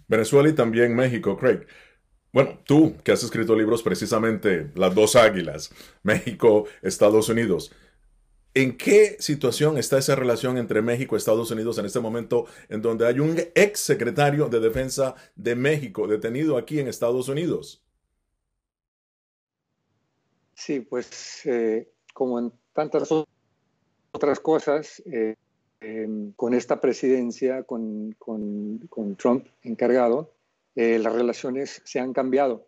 Venezuela 0.06 0.48
y 0.48 0.54
también 0.54 0.94
México, 0.94 1.36
Craig. 1.36 1.66
Bueno, 2.32 2.60
tú 2.64 2.94
que 3.02 3.12
has 3.12 3.24
escrito 3.24 3.56
libros 3.56 3.82
precisamente, 3.82 4.70
Las 4.76 4.94
dos 4.94 5.16
águilas, 5.16 5.72
México, 6.02 6.66
Estados 6.82 7.28
Unidos. 7.28 7.72
¿En 8.54 8.76
qué 8.76 9.16
situación 9.20 9.76
está 9.78 9.98
esa 9.98 10.16
relación 10.16 10.56
entre 10.56 10.80
México 10.82 11.14
y 11.14 11.18
Estados 11.18 11.50
Unidos 11.50 11.78
en 11.78 11.84
este 11.86 12.00
momento 12.00 12.46
en 12.68 12.80
donde 12.80 13.06
hay 13.06 13.20
un 13.20 13.36
ex 13.54 13.78
secretario 13.78 14.48
de 14.48 14.58
Defensa 14.60 15.14
de 15.36 15.54
México 15.54 16.06
detenido 16.06 16.56
aquí 16.56 16.80
en 16.80 16.88
Estados 16.88 17.28
Unidos? 17.28 17.84
Sí, 20.54 20.80
pues 20.80 21.42
eh, 21.44 21.88
como 22.14 22.38
en 22.38 22.52
tantas 22.72 23.10
otras 24.10 24.40
cosas, 24.40 25.02
eh, 25.06 25.36
em, 25.80 26.32
con 26.32 26.54
esta 26.54 26.80
presidencia, 26.80 27.62
con, 27.62 28.16
Trump 29.18 29.46
encargado, 29.62 30.34
eh, 30.74 30.98
las 30.98 31.12
relaciones 31.12 31.82
se 31.84 32.00
han 32.00 32.12
cambiado. 32.12 32.66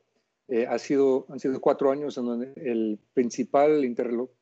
ha 0.69 0.79
sido, 0.79 1.27
han 1.29 1.39
sido 1.39 1.61
cuatro 1.61 1.93
años 1.93 2.19
en 2.19 2.25
donde 2.25 2.53
el 2.57 2.99
principal 3.15 3.85
interlocutor 3.85 4.40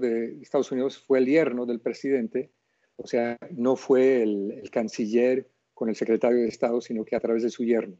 de 0.00 0.38
Estados 0.40 0.72
Unidos 0.72 0.98
fue 0.98 1.18
el 1.18 1.26
yerno 1.26 1.66
del 1.66 1.80
presidente, 1.80 2.50
o 2.96 3.06
sea, 3.06 3.38
no 3.50 3.76
fue 3.76 4.22
el, 4.22 4.70
canciller 4.70 5.48
con 5.74 5.88
el 5.88 5.96
secretario 5.96 6.38
de 6.38 6.48
Estado, 6.48 6.80
sino 6.80 7.04
que 7.04 7.16
a 7.16 7.20
través 7.20 7.42
de 7.42 7.50
su 7.50 7.64
yerno. 7.64 7.96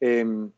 Em, 0.00 0.50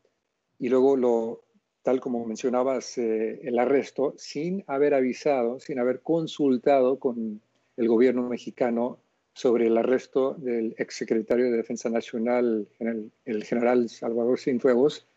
y 0.59 0.69
luego, 0.69 0.95
lo, 0.95 1.43
tal 1.83 1.99
como 1.99 2.25
mencionabas, 2.25 2.97
eh, 2.97 3.39
el 3.43 3.59
arresto, 3.59 4.13
sin 4.17 4.63
haber 4.67 4.93
avisado, 4.93 5.59
sin 5.59 5.79
haber 5.79 6.01
consultado 6.01 6.99
con 6.99 7.41
el 7.75 7.87
gobierno 7.87 8.27
mexicano 8.27 8.99
sobre 9.33 9.67
el 9.67 9.77
arresto 9.77 10.33
del 10.33 10.73
exsecretario 10.77 11.45
de 11.45 11.57
Defensa 11.57 11.89
Nacional, 11.89 12.67
el, 12.79 13.11
el 13.25 13.43
general 13.43 13.89
Salvador 13.89 14.39
Cienfuegos, 14.39 15.07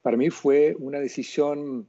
para 0.00 0.16
mí 0.16 0.30
fue 0.30 0.74
una 0.78 1.00
decisión 1.00 1.86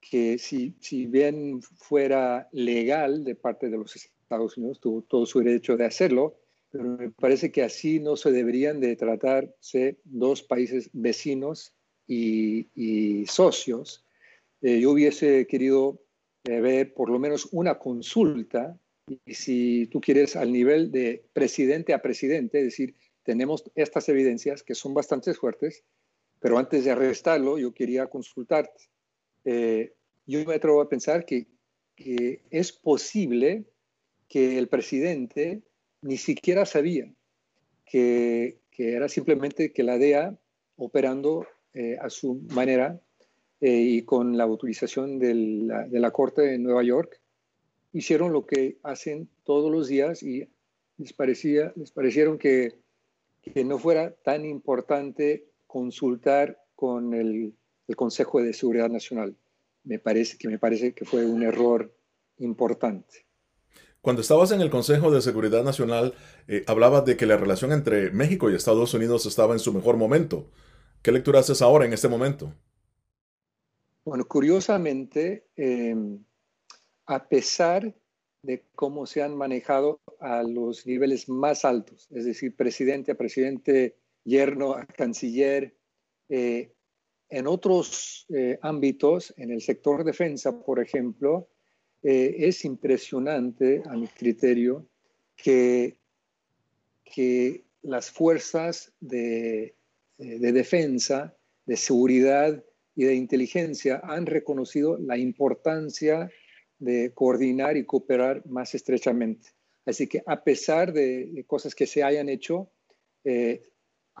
que 0.00 0.38
si, 0.38 0.74
si 0.80 1.06
bien 1.06 1.62
fuera 1.62 2.48
legal 2.52 3.24
de 3.24 3.34
parte 3.34 3.68
de 3.68 3.78
los 3.78 3.94
Estados 3.96 4.56
Unidos, 4.56 4.80
tuvo 4.80 5.02
todo 5.02 5.26
su 5.26 5.40
derecho 5.40 5.76
de 5.76 5.86
hacerlo, 5.86 6.36
pero 6.70 6.84
me 6.84 7.10
parece 7.10 7.50
que 7.50 7.62
así 7.62 8.00
no 8.00 8.16
se 8.16 8.30
deberían 8.30 8.80
de 8.80 8.96
tratarse 8.96 9.98
dos 10.04 10.42
países 10.42 10.88
vecinos 10.92 11.74
y, 12.06 13.24
socios. 13.26 14.04
Eh, 14.62 14.80
yo 14.80 14.92
hubiese 14.92 15.46
querido 15.46 16.02
eh, 16.44 16.60
ver 16.60 16.94
por 16.94 17.10
lo 17.10 17.18
menos 17.18 17.48
una 17.52 17.78
consulta, 17.78 18.78
y 19.24 19.34
si 19.34 19.86
tú 19.86 20.00
quieres 20.00 20.36
al 20.36 20.52
nivel 20.52 20.90
de 20.90 21.24
presidente 21.32 21.92
a 21.92 22.02
presidente, 22.02 22.58
es 22.58 22.64
decir, 22.64 22.94
tenemos 23.22 23.64
estas 23.74 24.08
evidencias 24.08 24.62
que 24.62 24.74
son 24.74 24.94
bastante 24.94 25.34
fuertes, 25.34 25.84
pero 26.40 26.58
antes 26.58 26.84
de 26.84 26.92
arrestarlo 26.92 27.58
yo 27.58 27.72
quería 27.72 28.06
consultarte. 28.06 28.90
Eh, 29.44 29.92
yo 30.26 30.44
me 30.44 30.54
atrevo 30.54 30.80
a 30.80 30.88
pensar 30.88 31.24
que, 31.24 31.46
es 31.96 32.72
posible 32.72 33.64
que 34.26 34.56
el 34.56 34.68
presidente 34.68 35.60
ni 36.00 36.16
siquiera 36.16 36.64
sabía 36.64 37.12
que, 37.84 38.58
era 38.78 39.10
simplemente 39.10 39.74
que 39.74 39.82
la 39.82 39.98
DEA, 39.98 40.38
operando 40.76 41.46
eh, 41.74 41.98
a 42.00 42.08
su 42.08 42.40
manera 42.54 42.98
eh, 43.60 43.76
y 43.76 44.02
con 44.02 44.38
la 44.38 44.44
autorización 44.44 45.18
de 45.18 45.34
la, 45.90 46.10
Corte 46.10 46.40
de 46.40 46.58
Nueva 46.58 46.82
York, 46.82 47.20
hicieron 47.92 48.32
lo 48.32 48.46
que 48.46 48.78
hacen 48.82 49.28
todos 49.44 49.70
los 49.70 49.88
días 49.88 50.22
y 50.22 50.48
les, 50.96 51.12
parecía, 51.12 51.74
les 51.76 51.90
parecieron 51.90 52.38
que, 52.38 52.78
que 53.42 53.62
no 53.64 53.78
fuera 53.78 54.12
tan 54.22 54.46
importante 54.46 55.44
consultar 55.66 56.58
con 56.74 57.12
el 57.12 57.52
Consejo 57.96 58.42
de 58.42 58.52
Seguridad 58.52 58.88
Nacional 58.88 59.36
me 59.84 59.98
parece 59.98 60.36
que 60.36 60.48
me 60.48 60.58
parece 60.58 60.92
que 60.92 61.04
fue 61.04 61.24
un 61.24 61.42
error 61.42 61.94
importante. 62.38 63.26
Cuando 64.00 64.22
estabas 64.22 64.50
en 64.52 64.60
el 64.62 64.70
Consejo 64.70 65.10
de 65.10 65.20
Seguridad 65.20 65.62
Nacional, 65.62 66.14
eh, 66.48 66.64
hablabas 66.66 67.04
de 67.04 67.16
que 67.16 67.26
la 67.26 67.36
relación 67.36 67.72
entre 67.72 68.10
México 68.10 68.50
y 68.50 68.54
Estados 68.54 68.94
Unidos 68.94 69.26
estaba 69.26 69.52
en 69.52 69.58
su 69.58 69.74
mejor 69.74 69.96
momento. 69.98 70.50
¿Qué 71.02 71.12
lectura 71.12 71.40
haces 71.40 71.60
ahora 71.60 71.84
en 71.84 71.92
este 71.92 72.08
momento? 72.08 72.54
Bueno, 74.04 74.26
curiosamente, 74.26 75.48
em, 75.56 76.24
a 77.06 77.28
pesar 77.28 77.94
de 78.42 78.64
cómo 78.74 79.04
se 79.04 79.22
han 79.22 79.36
manejado 79.36 80.00
a 80.18 80.42
los 80.42 80.86
niveles 80.86 81.28
más 81.28 81.66
altos, 81.66 82.08
es 82.10 82.24
decir, 82.24 82.56
presidente 82.56 83.12
a 83.12 83.16
presidente, 83.16 83.96
yerno 84.24 84.74
a 84.74 84.86
canciller, 84.86 85.76
eh, 86.30 86.72
en 87.30 87.46
otros 87.46 88.26
eh, 88.28 88.58
ámbitos, 88.60 89.32
en 89.36 89.52
el 89.52 89.60
sector 89.60 90.04
defensa, 90.04 90.60
por 90.60 90.80
ejemplo, 90.80 91.48
eh, 92.02 92.34
es 92.38 92.64
impresionante, 92.64 93.82
a 93.86 93.96
mi 93.96 94.08
criterio, 94.08 94.86
que, 95.36 95.96
que 97.04 97.64
las 97.82 98.10
fuerzas 98.10 98.92
de, 99.00 99.76
eh, 100.18 100.38
de 100.38 100.52
defensa, 100.52 101.36
de 101.66 101.76
seguridad 101.76 102.64
y 102.96 103.04
de 103.04 103.14
inteligencia 103.14 104.00
han 104.02 104.26
reconocido 104.26 104.98
la 104.98 105.16
importancia 105.16 106.30
de 106.80 107.12
coordinar 107.14 107.76
y 107.76 107.84
cooperar 107.84 108.44
más 108.46 108.74
estrechamente. 108.74 109.50
Así 109.86 110.08
que 110.08 110.22
a 110.26 110.42
pesar 110.42 110.92
de, 110.92 111.44
cosas 111.46 111.74
que 111.74 111.86
se 111.86 112.02
hayan 112.02 112.28
hecho, 112.28 112.70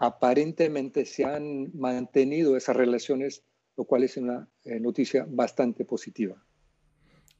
aparentemente 0.00 1.04
se 1.04 1.26
han 1.26 1.70
mantenido 1.78 2.56
esas 2.56 2.74
relaciones, 2.74 3.44
lo 3.76 3.84
cual 3.84 4.02
es 4.02 4.16
una 4.16 4.48
eh, 4.64 4.80
noticia 4.80 5.26
bastante 5.28 5.84
positiva. 5.84 6.42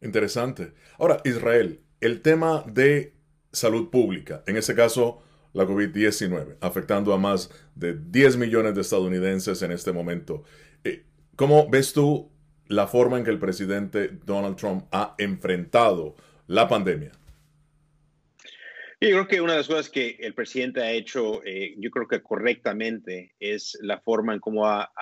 Interesante. 0.03 0.75
Ahora, 0.99 1.23
Israel, 1.25 1.81
el 2.01 2.21
tema 2.21 2.63
de 2.71 3.15
salud 3.51 3.89
pública, 3.89 4.45
en 4.47 4.59
ese 4.59 4.75
caso 4.75 5.23
la 5.55 5.65
COVID-19, 5.65 6.59
afectando 6.61 7.15
a 7.15 7.19
más 7.19 7.51
de 7.75 7.95
10 7.95 8.37
millones 8.37 8.75
de 8.75 8.83
estadounidenses 8.83 9.63
en 9.63 9.73
este 9.73 9.93
momento. 9.93 10.45
Eh, 10.85 11.07
¿Cómo 11.37 11.69
ves 11.69 11.95
tú 11.95 12.31
la 12.67 12.87
forma 12.87 13.19
en 13.19 13.25
que 13.25 13.31
el 13.31 13.39
presidente 13.39 14.19
Donald 14.27 14.57
Trump 14.57 14.85
ha 14.93 15.15
enfrentado 15.19 16.15
la 16.47 16.69
pandemia? 16.69 17.13
Yo 19.03 19.09
creo 19.09 19.29
que 19.29 19.41
una 19.41 19.53
de 19.53 19.59
las 19.61 19.67
cosas 19.67 19.89
que 19.89 20.19
el 20.21 20.35
presidente 20.35 20.83
ha 20.83 20.93
hecho, 20.93 21.43
eh, 21.43 21.75
yo 21.79 21.91
creo 21.91 22.07
que 22.07 22.23
correctamente, 22.23 23.35
es 23.41 23.79
la 23.81 23.99
forma 23.99 24.35
en 24.35 24.41
cómo 24.41 24.67
ha, 24.67 24.93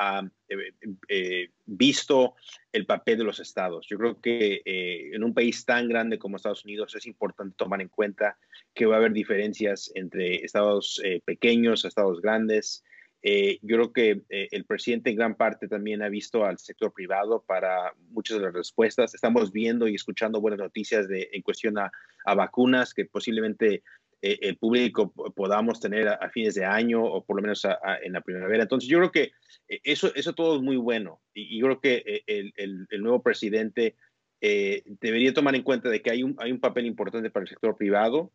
eh, 0.49 0.73
eh, 1.09 1.49
visto 1.67 2.37
el 2.71 2.87
papel 2.87 3.19
de 3.19 3.25
los 3.25 3.41
estados. 3.41 3.89
Yo 3.89 3.99
creo 3.99 4.21
que 4.21 4.63
en 4.65 5.25
un 5.25 5.35
país 5.35 5.65
tan 5.65 5.89
grande 5.89 6.17
como 6.17 6.37
Estados 6.37 6.65
Unidos 6.65 6.95
es 6.95 7.07
importante 7.07 7.57
tomar 7.59 7.81
en 7.81 7.89
cuenta 7.89 8.39
que 8.73 8.87
va 8.87 8.95
a 8.95 8.99
haber 8.99 9.13
diferencias 9.13 9.91
entre 9.97 10.45
estados 10.45 11.03
pequeños, 11.25 11.85
estados 11.85 12.23
grandes. 12.23 12.85
Yo 13.23 13.77
creo 13.77 13.93
que 13.93 14.23
el 14.29 14.65
presidente 14.65 15.11
en 15.11 15.17
gran 15.17 15.35
parte 15.35 15.69
también 15.69 16.03
ha 16.03 16.09
visto 16.09 16.45
al 16.45 16.59
sector 16.59 16.93
privado 16.93 17.43
para 17.47 17.93
muchas 18.11 18.39
de 18.39 18.45
las 18.45 18.55
respuestas. 18.55 19.15
Estamos 19.15 19.53
viendo 19.53 19.89
y 19.89 19.95
escuchando 19.95 20.41
buenas 20.41 20.61
noticias 20.61 21.09
de, 21.09 21.29
en 21.33 21.43
cuestión 21.43 21.79
a 21.79 21.91
a 22.29 22.35
vacunas 22.35 22.95
que 22.95 23.07
posiblemente 23.07 23.83
eh, 24.21 24.39
el 24.43 24.57
público 24.57 25.13
podamos 25.35 25.81
tener 25.81 26.09
a, 26.09 26.29
fines 26.31 26.55
de 26.55 26.65
año 26.65 27.03
o 27.03 27.25
por 27.25 27.37
lo 27.37 27.43
menos 27.43 27.67
en 28.03 28.13
la 28.13 28.21
primavera. 28.21 28.63
Entonces 28.63 28.89
yo 28.89 28.99
creo 28.99 29.13
que 29.13 29.33
eh, 29.69 29.81
eso, 29.85 30.13
eso 30.15 30.35
todo 30.35 30.57
es 30.57 30.63
muy 30.63 30.77
bueno 30.77 31.21
y, 31.33 31.59
yo 31.59 31.67
creo 31.67 31.81
que 31.81 32.03
eh, 32.07 32.23
el, 32.27 32.87
el, 32.91 33.03
nuevo 33.03 33.23
presidente 33.23 33.97
debería 34.41 35.35
tomar 35.35 35.57
en 35.57 35.63
cuenta 35.63 35.89
de 35.89 36.01
que 36.01 36.13
hay 36.13 36.23
un, 36.23 36.37
hay 36.39 36.53
un 36.53 36.61
papel 36.61 36.87
importante 36.87 37.29
para 37.29 37.43
el 37.43 37.49
sector 37.49 37.77
privado 37.77 38.31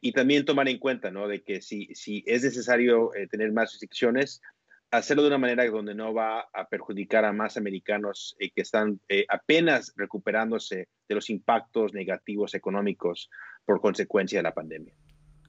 y 0.00 0.12
también 0.12 0.44
tomar 0.44 0.68
en 0.68 0.78
cuenta 0.78 1.10
¿no? 1.10 1.28
de 1.28 1.42
que 1.42 1.60
si, 1.60 1.86
si 1.94 2.24
es 2.26 2.42
necesario 2.42 3.10
tener 3.30 3.52
más 3.52 3.72
restricciones, 3.72 4.40
hacerlo 4.90 5.22
de 5.22 5.28
una 5.28 5.38
manera 5.38 5.66
donde 5.66 5.94
no 5.94 6.14
va 6.14 6.46
a 6.52 6.68
perjudicar 6.68 7.24
a 7.24 7.32
más 7.32 7.56
americanos 7.56 8.36
que 8.38 8.62
están 8.62 9.00
apenas 9.28 9.92
recuperándose 9.96 10.88
de 11.08 11.14
los 11.14 11.30
impactos 11.30 11.92
negativos 11.92 12.54
económicos 12.54 13.30
por 13.64 13.80
consecuencia 13.80 14.38
de 14.38 14.44
la 14.44 14.54
pandemia. 14.54 14.94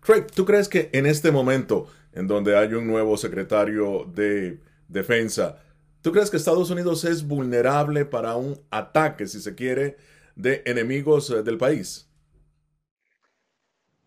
Craig, 0.01 0.27
¿tú 0.33 0.45
crees 0.45 0.69
que 0.69 0.89
en 0.93 1.05
este 1.05 1.31
momento, 1.31 1.87
en 2.13 2.27
donde 2.27 2.57
hay 2.57 2.73
un 2.73 2.87
nuevo 2.87 3.17
secretario 3.17 4.05
de 4.05 4.59
defensa, 4.87 5.61
¿tú 6.01 6.11
crees 6.11 6.29
que 6.29 6.37
Estados 6.37 6.69
Unidos 6.69 7.03
es 7.03 7.27
vulnerable 7.27 8.05
para 8.05 8.35
un 8.35 8.59
ataque, 8.69 9.27
si 9.27 9.39
se 9.39 9.55
quiere, 9.55 9.97
de 10.35 10.61
enemigos 10.65 11.29
eh, 11.29 11.43
del 11.43 11.57
país? 11.57 12.06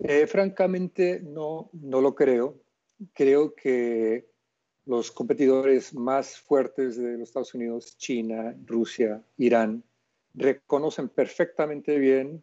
Eh, 0.03 0.27
francamente, 0.27 1.21
no, 1.21 1.71
no 1.73 2.01
lo 2.01 2.15
creo. 2.15 2.59
Creo 3.13 3.55
que 3.55 4.27
los 4.87 5.11
competidores 5.11 5.95
más 5.95 6.39
fuertes 6.39 6.97
de 6.97 7.19
los 7.19 7.29
Estados 7.29 7.55
Unidos, 7.55 7.97
China, 7.99 8.57
Rusia, 8.65 9.23
Irán, 9.37 9.85
reconocen 10.35 11.09
perfectamente 11.09 11.99
bien 11.99 12.43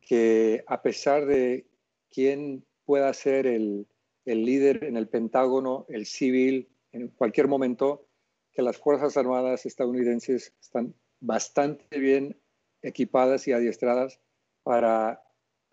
que 0.00 0.64
a 0.66 0.82
pesar 0.82 1.26
de 1.26 1.66
quién 2.10 2.64
pueda 2.84 3.12
ser 3.12 3.46
el, 3.46 3.86
el 4.24 4.44
líder 4.44 4.84
en 4.84 4.96
el 4.96 5.08
Pentágono, 5.08 5.86
el 5.88 6.06
civil, 6.06 6.68
en 6.92 7.08
cualquier 7.08 7.48
momento, 7.48 8.06
que 8.52 8.62
las 8.62 8.78
Fuerzas 8.78 9.16
Armadas 9.16 9.66
estadounidenses 9.66 10.54
están 10.60 10.94
bastante 11.20 11.98
bien 11.98 12.36
equipadas 12.82 13.48
y 13.48 13.52
adiestradas 13.52 14.20
para, 14.62 15.23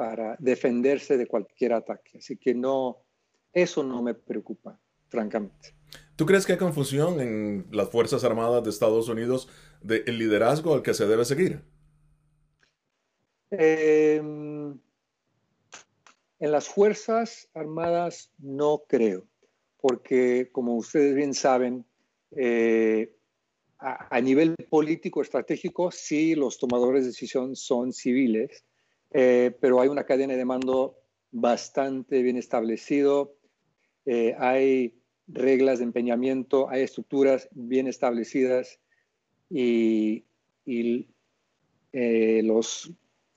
para 0.02 0.36
defenderse 0.40 1.16
de 1.16 1.28
cualquier 1.28 1.74
ataque. 1.74 2.18
Así 2.18 2.36
que 2.36 2.56
no, 2.56 3.06
eso 3.54 3.84
no 3.84 4.02
me 4.02 4.16
preocupa, 4.16 4.82
francamente. 5.10 5.76
¿Tú 6.16 6.26
crees 6.26 6.44
que 6.44 6.54
hay 6.54 6.58
confusión 6.58 7.20
en 7.20 7.68
las 7.70 7.90
Fuerzas 7.90 8.24
Armadas 8.24 8.64
de 8.64 8.72
Estados 8.72 9.10
Unidos 9.10 9.48
del 9.80 10.18
liderazgo 10.18 10.74
al 10.74 10.82
que 10.82 10.96
se 10.96 11.06
debe 11.06 11.24
seguir? 11.24 11.62
Em, 13.52 14.72
en 16.40 16.52
las 16.52 16.68
Fuerzas 16.68 17.48
Armadas 17.54 18.32
no 18.40 18.82
creo, 18.88 19.28
porque 19.80 20.50
como 20.52 20.78
ustedes 20.78 21.14
bien 21.14 21.36
saben, 21.36 21.86
eh, 22.32 23.16
a, 23.78 24.20
nivel 24.20 24.56
político 24.68 25.22
estratégico 25.22 25.92
sí 25.92 26.34
los 26.34 26.58
tomadores 26.58 27.04
de 27.04 27.10
decisión 27.10 27.56
son 27.56 27.94
civiles, 27.94 28.66
eh, 29.12 29.56
pero 29.60 29.82
hay 29.82 29.90
una 29.90 30.06
cadena 30.06 30.36
de 30.36 30.46
mando 30.46 30.98
bastante 31.32 32.22
bien 32.22 32.38
establecido, 32.38 33.36
eh, 34.06 34.36
hay 34.38 34.96
reglas 35.28 35.80
de 35.80 35.86
empeñamiento, 35.86 36.70
hay 36.70 36.84
estructuras 36.84 37.48
bien 37.52 37.88
establecidas 37.88 38.80
y, 39.50 40.26
los, 41.94 42.92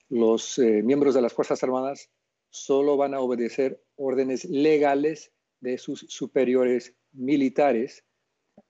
los 0.08 0.58
miembros 0.58 1.14
de 1.14 1.22
las 1.22 1.32
Fuerzas 1.32 1.62
Armadas 1.62 2.10
solo 2.54 2.96
van 2.96 3.14
a 3.14 3.20
obedecer 3.20 3.82
órdenes 3.96 4.44
legales 4.44 5.32
de 5.60 5.76
sus 5.76 6.06
superiores 6.08 6.94
militares. 7.12 8.04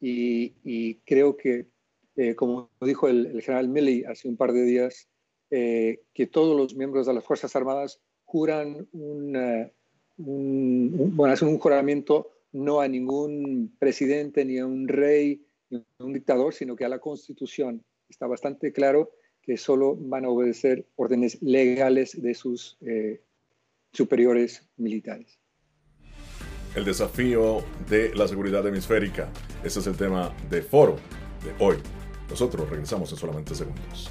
Y, 0.00 0.94
creo 1.04 1.36
que, 1.36 1.66
eh, 2.16 2.34
como 2.34 2.70
dijo 2.80 3.08
el, 3.08 3.42
general 3.42 3.68
Milley 3.68 4.04
hace 4.04 4.28
un 4.28 4.36
par 4.36 4.52
de 4.52 4.62
días, 4.62 5.08
eh, 5.56 6.00
que 6.12 6.26
todos 6.26 6.56
los 6.56 6.74
miembros 6.74 7.06
de 7.06 7.14
las 7.14 7.22
Fuerzas 7.22 7.54
Armadas 7.54 8.00
juran 8.24 8.88
un, 8.90 9.70
bueno, 10.16 11.32
hacen 11.32 11.46
un 11.46 11.60
juramento 11.60 12.32
no 12.50 12.80
a 12.80 12.88
ningún 12.88 13.72
presidente, 13.78 14.44
ni 14.44 14.58
a 14.58 14.66
un 14.66 14.88
rey, 14.88 15.46
ni 15.70 15.78
a 15.78 16.04
un 16.04 16.12
dictador, 16.12 16.54
sino 16.54 16.74
que 16.74 16.84
a 16.84 16.88
la 16.88 16.98
Constitución. 16.98 17.84
Está 18.08 18.26
bastante 18.26 18.72
claro 18.72 19.12
que 19.42 19.56
solo 19.56 19.94
van 19.96 20.24
a 20.24 20.28
obedecer 20.28 20.88
órdenes 20.96 21.40
legales 21.40 22.20
de 22.20 22.34
sus 22.34 22.76
eh, 22.80 23.22
superiores 23.92 24.68
militares 24.76 25.38
el 26.74 26.84
desafío 26.84 27.62
de 27.88 28.12
la 28.16 28.26
seguridad 28.26 28.66
hemisférica. 28.66 29.30
Ese 29.62 29.78
es 29.78 29.86
el 29.86 29.96
tema 29.96 30.34
de 30.50 30.60
foro 30.60 30.96
de 31.44 31.64
hoy. 31.64 31.76
Nosotros 32.28 32.68
regresamos 32.68 33.12
en 33.12 33.18
solamente 33.18 33.54
segundos. 33.54 34.10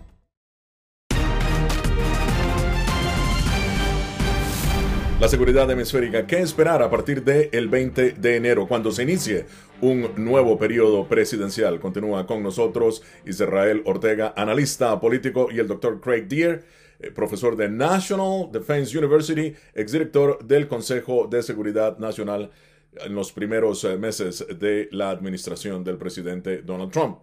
La 5.21 5.27
seguridad 5.27 5.69
hemisférica, 5.69 6.25
¿qué 6.25 6.39
esperar 6.39 6.81
a 6.81 6.89
partir 6.89 7.23
del 7.23 7.69
20 7.69 8.13
de 8.13 8.35
enero, 8.37 8.67
cuando 8.67 8.91
se 8.91 9.03
inicie 9.03 9.45
un 9.79 10.09
nuevo 10.15 10.57
periodo 10.57 11.07
presidencial? 11.07 11.79
Continúa 11.79 12.25
con 12.25 12.41
nosotros 12.41 13.03
Israel 13.23 13.83
Ortega, 13.85 14.33
analista 14.35 14.99
político, 14.99 15.49
y 15.51 15.59
el 15.59 15.67
doctor 15.67 16.01
Craig 16.01 16.23
Deere, 16.23 16.63
eh, 16.99 17.11
profesor 17.11 17.55
de 17.55 17.69
National 17.69 18.51
Defense 18.51 18.97
University, 18.97 19.53
exdirector 19.75 20.43
del 20.43 20.67
Consejo 20.67 21.27
de 21.27 21.43
Seguridad 21.43 21.99
Nacional 21.99 22.49
en 22.95 23.13
los 23.13 23.31
primeros 23.31 23.83
eh, 23.83 23.97
meses 23.97 24.43
de 24.57 24.89
la 24.91 25.11
administración 25.11 25.83
del 25.83 25.97
presidente 25.97 26.63
Donald 26.63 26.91
Trump. 26.91 27.19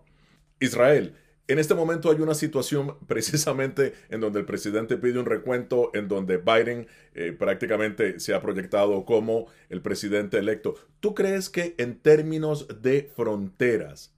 Israel, 0.61 1.17
en 1.49 1.59
este 1.59 1.75
momento 1.75 2.11
hay 2.11 2.21
una 2.21 2.35
situación 2.35 2.97
precisamente 3.07 3.95
en 4.11 4.21
donde 4.21 4.41
el 4.41 4.47
presidente 4.47 4.97
pide 4.99 5.19
un 5.19 5.27
recuento, 5.27 5.91
en 5.95 6.07
donde 6.07 6.37
Biden 6.37 6.87
eh, 7.15 7.33
prácticamente 7.33 8.21
se 8.21 8.35
ha 8.35 8.41
proyectado 8.41 9.05
como 9.05 9.47
el 9.71 9.83
presidente 9.83 10.39
electo. 10.39 10.75
¿Tú 11.01 11.15
crees 11.15 11.49
que 11.49 11.75
en 11.79 11.99
términos 11.99 12.69
de 12.83 13.11
fronteras 13.17 14.15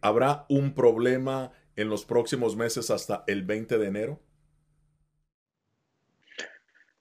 habrá 0.00 0.46
un 0.48 0.74
problema 0.74 1.52
en 1.76 1.90
los 1.90 2.04
próximos 2.04 2.56
meses 2.56 2.90
hasta 2.90 3.22
el 3.26 3.44
20 3.44 3.78
de 3.78 3.86
enero? 3.86 4.20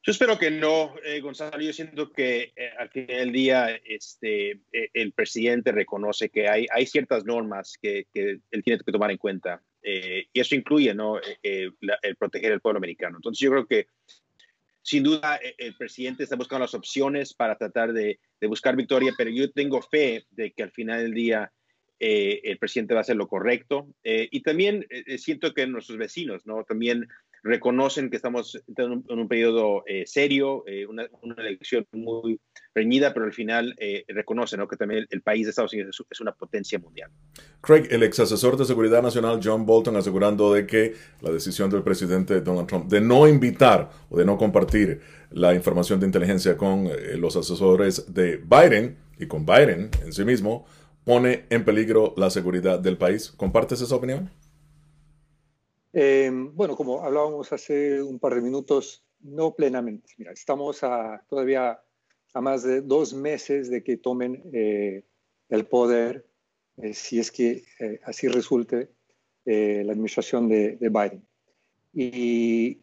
Yo 0.07 0.11
espero 0.11 0.39
que 0.39 0.49
no, 0.49 0.95
eh, 1.03 1.19
Gonzalo. 1.19 1.59
Yo 1.59 1.73
siento 1.73 2.13
que 2.13 2.53
eh, 2.55 2.71
al 2.79 2.89
final 2.89 3.17
del 3.17 3.31
día 3.33 3.77
este, 3.83 4.51
eh, 4.71 4.89
el 4.93 5.11
presidente 5.11 5.73
reconoce 5.73 6.29
que 6.29 6.47
hay, 6.47 6.65
hay 6.71 6.85
ciertas 6.85 7.25
normas 7.25 7.77
que, 7.81 8.07
que 8.13 8.39
él 8.49 8.63
tiene 8.63 8.79
que 8.79 8.91
tomar 8.93 9.11
en 9.11 9.17
cuenta. 9.17 9.61
y 9.83 10.39
eso 10.39 10.55
incluye 10.55 10.93
¿no? 10.93 11.19
el 11.43 12.15
proteger 12.17 12.53
al 12.53 12.61
pueblo 12.61 12.77
americano. 12.77 13.17
Entonces 13.17 13.41
yo 13.41 13.51
creo 13.51 13.67
que 13.67 13.87
sin 14.81 15.03
duda, 15.03 15.41
el 15.57 15.75
presidente 15.75 16.23
está 16.23 16.37
buscando 16.37 16.63
las 16.63 16.73
opciones 16.73 17.33
para 17.33 17.57
tratar 17.57 17.91
de, 17.91 18.21
de 18.39 18.47
buscar 18.47 18.77
victoria, 18.77 19.13
pero 19.17 19.29
yo 19.29 19.51
tengo 19.51 19.81
fe 19.81 20.25
de 20.31 20.53
que 20.53 20.63
al 20.63 20.71
final 20.71 21.01
del 21.01 21.13
día 21.13 21.51
eh, 21.99 22.41
el 22.43 22.59
presidente 22.59 22.93
va 22.93 22.99
a 22.99 23.01
hacer 23.01 23.15
lo 23.15 23.27
correcto. 23.27 23.87
Eh, 24.03 24.27
y 24.31 24.41
también 24.41 24.85
eh, 24.89 25.17
siento 25.17 25.53
que 25.53 25.65
nuestros 25.65 25.97
vecinos, 25.97 26.45
¿no? 26.45 26.63
También 26.63 27.07
reconocen 27.47 28.09
que 28.09 28.17
estamos 28.17 28.61
en 28.75 29.03
un, 29.07 29.27
periodo 29.27 29.83
serio, 30.05 30.63
una, 30.89 31.07
una, 31.21 31.35
elección 31.37 31.87
muy 31.91 32.39
reñida, 32.75 33.13
pero 33.13 33.25
al 33.25 33.33
final 33.33 33.75
reconocen 34.07 34.59
¿no? 34.59 34.67
que 34.67 34.75
también 34.75 35.07
el, 35.09 35.21
país 35.21 35.45
de 35.45 35.51
Estados 35.51 35.73
Unidos 35.73 36.03
es, 36.09 36.21
una 36.21 36.33
potencia 36.33 36.77
mundial. 36.77 37.09
Craig, 37.61 37.87
el 37.89 38.03
ex 38.03 38.19
asesor 38.19 38.57
de 38.57 38.65
seguridad 38.65 39.01
nacional 39.01 39.39
John 39.43 39.65
Bolton 39.65 39.95
asegurando 39.95 40.53
de 40.53 40.67
que 40.67 40.93
la 41.21 41.31
decisión 41.31 41.69
del 41.69 41.83
presidente 41.83 42.41
Donald 42.41 42.67
Trump 42.67 42.87
de 42.89 43.01
no 43.01 43.27
invitar 43.27 43.89
o 44.09 44.17
de 44.17 44.25
no 44.25 44.37
compartir 44.37 45.01
la 45.31 45.53
información 45.53 45.99
de 45.99 46.05
inteligencia 46.05 46.57
con 46.57 46.89
los 47.15 47.35
asesores 47.35 48.13
de 48.13 48.37
Biden 48.37 48.97
y 49.19 49.27
con 49.27 49.45
Biden 49.45 49.89
en 50.03 50.13
sí 50.13 50.23
mismo 50.23 50.65
pone 51.03 51.45
en 51.49 51.63
peligro 51.63 52.13
la 52.17 52.29
seguridad 52.29 52.79
del 52.79 52.97
país. 52.97 53.31
¿Compartes 53.31 53.81
esa 53.81 53.95
opinión? 53.95 54.29
Eh, 55.93 56.29
bueno, 56.31 56.75
como 56.75 57.03
hablábamos 57.03 57.51
hace 57.53 58.01
un 58.01 58.19
par 58.19 58.35
de 58.35 58.41
minutos, 58.41 59.03
no 59.21 59.55
plenamente. 59.55 60.13
Mira, 60.17 60.31
estamos 60.31 60.83
a, 60.83 61.23
todavía 61.27 61.81
a 62.33 62.41
más 62.41 62.63
de 62.63 62.81
dos 62.81 63.13
meses 63.13 63.69
de 63.69 63.83
que 63.83 63.97
tomen 63.97 64.43
eh, 64.53 65.03
el 65.49 65.65
poder, 65.65 66.27
eh, 66.77 66.93
si 66.93 67.19
es 67.19 67.31
que 67.31 67.63
eh, 67.79 67.99
así 68.03 68.27
resulte 68.27 68.89
eh, 69.45 69.83
la 69.85 69.93
administración 69.93 70.49
de, 70.49 70.75
de 70.75 70.89
Biden. 70.89 71.25
Y, 71.93 72.81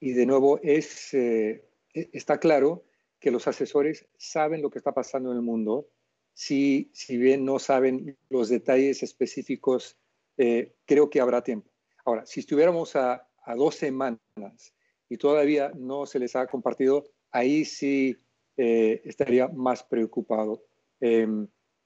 y, 0.00 0.12
de 0.12 0.26
nuevo, 0.26 0.58
es, 0.62 1.14
eh, 1.14 1.64
está 1.94 2.38
claro 2.40 2.84
que 3.20 3.30
los 3.30 3.46
asesores 3.46 4.06
saben 4.18 4.60
lo 4.60 4.70
que 4.70 4.78
está 4.78 4.92
pasando 4.92 5.30
en 5.30 5.36
el 5.36 5.42
mundo 5.42 5.88
si, 6.34 6.90
si 6.92 7.16
bien 7.16 7.44
no 7.44 7.58
saben 7.58 8.16
los 8.28 8.48
detalles 8.48 9.02
específicos, 9.02 9.96
eh, 10.42 10.72
creo 10.86 11.10
que 11.10 11.20
habrá 11.20 11.42
tiempo. 11.42 11.70
Ahora, 12.06 12.24
si 12.24 12.40
estuviéramos 12.40 12.96
a, 12.96 13.28
a, 13.44 13.54
dos 13.54 13.74
semanas 13.74 14.72
y 15.06 15.18
todavía 15.18 15.70
no 15.76 16.06
se 16.06 16.18
les 16.18 16.34
ha 16.34 16.46
compartido, 16.46 17.04
ahí 17.30 17.66
sí 17.66 18.16
eh, 18.56 19.02
estaría 19.04 19.48
más 19.48 19.82
preocupado. 19.82 20.64
Eh, 21.02 21.28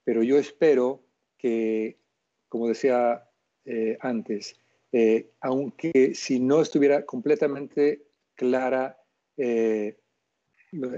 pero 0.05 0.23
yo 0.23 0.39
espero 0.39 1.03
que, 1.37 1.99
como 2.49 2.69
decía 2.69 3.29
eh, 3.65 3.99
antes, 4.01 4.55
eh, 4.93 5.33
aunque 5.41 6.15
si 6.15 6.39
no 6.39 6.61
estuviera 6.61 7.05
completamente 7.05 8.07
clara 8.37 8.97
lo, 9.37 10.91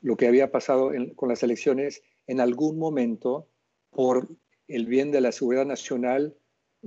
lo, 0.00 0.16
que 0.16 0.26
había 0.26 0.50
pasado 0.50 0.94
en, 0.94 1.14
con 1.14 1.28
las 1.28 1.42
elecciones, 1.42 2.02
en 2.26 2.40
algún 2.40 2.78
momento, 2.78 3.46
por 3.90 4.26
el 4.68 4.86
bien 4.86 5.10
de 5.10 5.20
la 5.20 5.32
seguridad 5.32 5.66
nacional, 5.66 6.34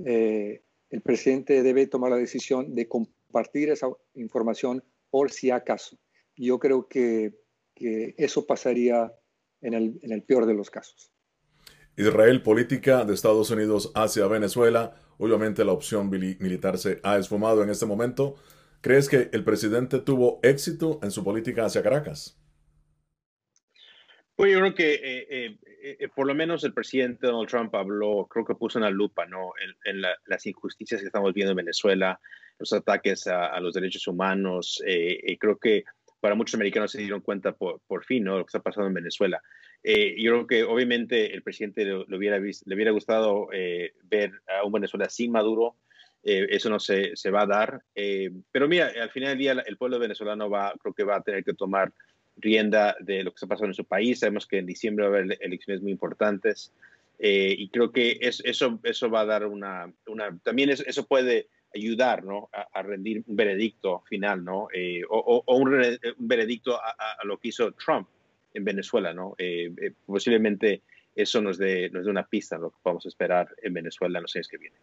eh, 0.04 0.62
el 0.90 1.00
presidente 1.00 1.62
debe 1.62 1.86
tomar 1.86 2.10
la 2.10 2.16
decisión 2.16 2.74
de 2.74 2.88
compartir 2.88 3.70
esa 3.70 3.88
información 4.14 4.84
por 5.10 5.30
si 5.30 5.50
acaso. 5.50 5.98
Yo 6.36 6.58
creo 6.58 6.88
que, 6.88 7.34
que 7.74 8.14
eso 8.18 8.46
pasaría 8.46 9.12
en 9.60 9.74
el, 9.74 9.98
en 10.02 10.12
el, 10.12 10.22
peor 10.22 10.46
de 10.46 10.54
los 10.54 10.70
casos. 10.70 11.12
Israel, 11.96 12.42
política 12.42 13.04
de 13.04 13.14
Estados 13.14 13.50
Unidos 13.50 13.92
hacia 13.94 14.26
Venezuela. 14.26 14.96
Obviamente 15.18 15.64
la 15.64 15.72
opción 15.72 16.10
militar 16.10 16.78
se 16.78 17.00
ha 17.02 17.18
esfumado 17.18 17.62
en 17.62 17.70
este 17.70 17.86
momento. 17.86 18.36
¿Crees 18.80 19.08
que 19.08 19.30
el 19.32 19.44
presidente 19.44 20.00
tuvo 20.00 20.40
éxito 20.42 20.98
en 21.02 21.10
su 21.10 21.22
política 21.22 21.66
hacia 21.66 21.82
Caracas? 21.82 22.42
Pues 24.34 24.52
yo 24.52 24.58
creo 24.58 24.74
que 24.74 24.94
eh, 24.94 25.26
eh, 25.30 25.58
eh, 25.82 26.08
por 26.14 26.26
lo 26.26 26.34
menos 26.34 26.62
el 26.62 26.72
presidente 26.72 27.26
Donald 27.26 27.48
Trump 27.48 27.74
habló, 27.74 28.26
creo 28.30 28.44
que 28.44 28.54
puso 28.54 28.78
una 28.78 28.90
lupa 28.90 29.26
¿no? 29.26 29.52
en, 29.60 29.74
en 29.84 30.00
la, 30.00 30.16
las 30.26 30.46
injusticias 30.46 31.00
que 31.00 31.06
estamos 31.08 31.34
viendo 31.34 31.50
en 31.50 31.56
Venezuela, 31.56 32.20
los 32.58 32.72
ataques 32.72 33.26
a, 33.26 33.46
a 33.46 33.60
los 33.60 33.74
derechos 33.74 34.06
humanos. 34.06 34.80
y 34.86 35.36
creo 35.38 35.58
que 35.58 35.84
para 36.20 36.36
muchos 36.36 36.54
americanos 36.54 36.92
se 36.92 37.00
dieron 37.00 37.20
cuenta 37.20 37.52
por, 37.52 37.80
por 37.88 38.04
fin 38.04 38.22
¿no? 38.22 38.38
lo 38.38 38.44
que 38.44 38.50
está 38.50 38.60
pasando 38.60 38.86
en 38.86 38.94
Venezuela. 38.94 39.42
yo 39.82 40.32
creo 40.32 40.46
que 40.46 40.62
obviamente 40.62 41.34
el 41.34 41.42
presidente 41.42 41.84
lo, 41.84 42.04
lo 42.06 42.16
hubiera 42.16 42.38
visto, 42.38 42.64
le 42.68 42.76
hubiera 42.76 42.92
gustado 42.92 43.48
ver 44.04 44.30
a 44.46 44.64
un 44.64 44.72
Venezuela 44.72 45.08
sin 45.08 45.32
Maduro. 45.32 45.74
eso 46.22 46.70
no 46.70 46.78
se, 46.78 47.16
se, 47.16 47.32
va 47.32 47.42
a 47.42 47.46
dar. 47.46 47.82
pero 48.52 48.68
mira, 48.68 48.92
al 49.02 49.10
final 49.10 49.30
del 49.30 49.38
día 49.38 49.52
el 49.66 49.76
pueblo 49.76 49.98
venezolano 49.98 50.48
va, 50.48 50.72
creo 50.80 50.94
que 50.94 51.02
va 51.02 51.16
a 51.16 51.22
tener 51.22 51.42
que 51.42 51.54
tomar 51.54 51.92
rienda 52.42 52.96
de 53.00 53.24
lo 53.24 53.30
que 53.30 53.36
está 53.36 53.46
pasando 53.46 53.70
en 53.70 53.74
su 53.74 53.84
país. 53.84 54.18
Sabemos 54.18 54.46
que 54.46 54.58
en 54.58 54.66
diciembre 54.66 55.08
va 55.08 55.16
a 55.16 55.18
haber 55.20 55.38
elecciones 55.40 55.82
muy 55.82 55.92
importantes 55.92 56.72
eh, 57.18 57.54
y 57.56 57.68
creo 57.68 57.92
que 57.92 58.18
es, 58.20 58.42
eso, 58.44 58.80
eso 58.82 59.08
va 59.08 59.20
a 59.20 59.26
dar 59.26 59.46
una, 59.46 59.90
una 60.06 60.36
también 60.42 60.70
es, 60.70 60.80
eso 60.80 61.06
puede 61.06 61.48
ayudar 61.74 62.24
¿no? 62.24 62.50
a, 62.52 62.66
a, 62.72 62.82
rendir 62.82 63.22
un 63.26 63.36
veredicto 63.36 64.02
final, 64.08 64.44
¿no? 64.44 64.68
Eh, 64.74 65.02
o, 65.08 65.42
o 65.46 65.56
un, 65.56 65.98
veredicto 66.18 66.76
a, 66.76 66.90
a, 66.90 67.24
lo 67.24 67.38
que 67.38 67.48
hizo 67.48 67.72
Trump 67.72 68.08
en 68.54 68.64
Venezuela. 68.64 69.12
¿no? 69.12 69.34
Eh, 69.38 69.72
eh, 69.80 69.92
posiblemente 70.06 70.82
eso 71.14 71.40
nos 71.40 71.58
dé, 71.58 71.90
nos 71.90 72.04
dé 72.04 72.10
una 72.10 72.26
pista 72.26 72.56
de 72.56 72.62
lo 72.62 72.70
que 72.70 72.90
a 72.90 73.08
esperar 73.08 73.48
en 73.62 73.74
Venezuela 73.74 74.18
en 74.18 74.22
los 74.22 74.34
años 74.36 74.48
que 74.48 74.58
vienen. 74.58 74.78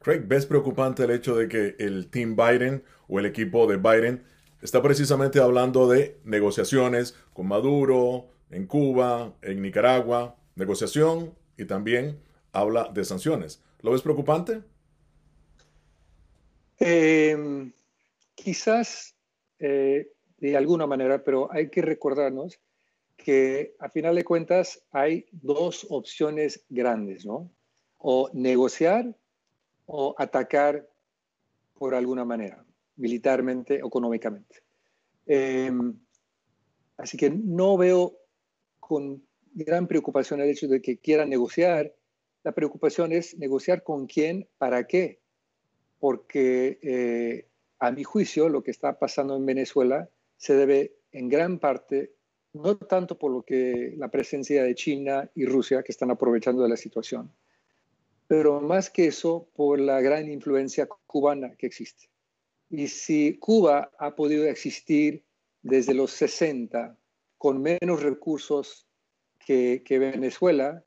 Craig, 0.00 0.22
¿ves 0.26 0.46
preocupante 0.46 1.04
el 1.04 1.10
hecho 1.10 1.36
de 1.36 1.48
que 1.48 1.76
el 1.78 2.08
Team 2.10 2.36
Biden 2.36 2.84
o 3.08 3.18
el 3.18 3.26
equipo 3.26 3.66
de 3.66 3.76
Biden 3.76 4.24
está 4.60 4.82
precisamente 4.82 5.40
hablando 5.40 5.88
de 5.88 6.18
negociaciones 6.24 7.14
con 7.32 7.46
Maduro, 7.46 8.28
en 8.50 8.66
Cuba, 8.66 9.34
en 9.42 9.62
Nicaragua, 9.62 10.36
negociación 10.56 11.34
y 11.56 11.64
también 11.64 12.20
habla 12.52 12.90
de 12.92 13.04
sanciones. 13.04 13.62
¿Lo 13.82 13.92
ves 13.92 14.02
preocupante? 14.02 14.62
Eh, 16.80 17.70
quizás 18.34 19.14
eh, 19.58 20.10
de 20.38 20.56
alguna 20.56 20.86
manera, 20.86 21.22
pero 21.22 21.52
hay 21.52 21.70
que 21.70 21.82
recordarnos 21.82 22.60
que 23.16 23.74
a 23.80 23.88
final 23.88 24.14
de 24.14 24.24
cuentas 24.24 24.82
hay 24.92 25.26
dos 25.32 25.86
opciones 25.90 26.64
grandes, 26.68 27.26
¿no? 27.26 27.50
O 27.98 28.30
negociar 28.32 29.16
o 29.86 30.14
atacar 30.18 30.88
por 31.74 31.94
alguna 31.94 32.24
manera 32.24 32.64
militarmente, 32.98 33.76
económicamente. 33.76 34.62
Eh, 35.26 35.70
así 36.96 37.16
que 37.16 37.30
no 37.30 37.76
veo 37.76 38.18
con 38.78 39.22
gran 39.52 39.86
preocupación 39.86 40.40
el 40.40 40.50
hecho 40.50 40.68
de 40.68 40.80
que 40.80 40.98
quieran 40.98 41.30
negociar. 41.30 41.94
La 42.44 42.52
preocupación 42.52 43.12
es 43.12 43.36
negociar 43.38 43.82
con 43.82 44.06
quién, 44.06 44.48
para 44.58 44.86
qué. 44.86 45.20
Porque 45.98 46.78
eh, 46.82 47.48
a 47.78 47.90
mi 47.90 48.04
juicio 48.04 48.48
lo 48.48 48.62
que 48.62 48.70
está 48.70 48.98
pasando 48.98 49.36
en 49.36 49.46
Venezuela 49.46 50.08
se 50.36 50.54
debe 50.54 50.96
en 51.12 51.28
gran 51.28 51.58
parte, 51.58 52.12
no 52.52 52.76
tanto 52.76 53.18
por 53.18 53.32
lo 53.32 53.42
que 53.42 53.94
la 53.96 54.08
presencia 54.08 54.62
de 54.62 54.74
China 54.74 55.30
y 55.34 55.46
Rusia 55.46 55.82
que 55.82 55.92
están 55.92 56.10
aprovechando 56.10 56.62
de 56.62 56.68
la 56.68 56.76
situación, 56.76 57.32
pero 58.26 58.60
más 58.60 58.90
que 58.90 59.06
eso 59.06 59.48
por 59.54 59.80
la 59.80 60.00
gran 60.00 60.30
influencia 60.30 60.86
cubana 61.06 61.54
que 61.56 61.66
existe. 61.66 62.08
Y 62.70 62.88
si 62.88 63.38
Cuba 63.38 63.90
ha 63.98 64.14
podido 64.14 64.46
existir 64.46 65.24
desde 65.62 65.94
los 65.94 66.12
60 66.12 66.96
con 67.38 67.62
menos 67.62 68.02
recursos 68.02 68.86
que, 69.38 69.82
Venezuela, 69.88 70.84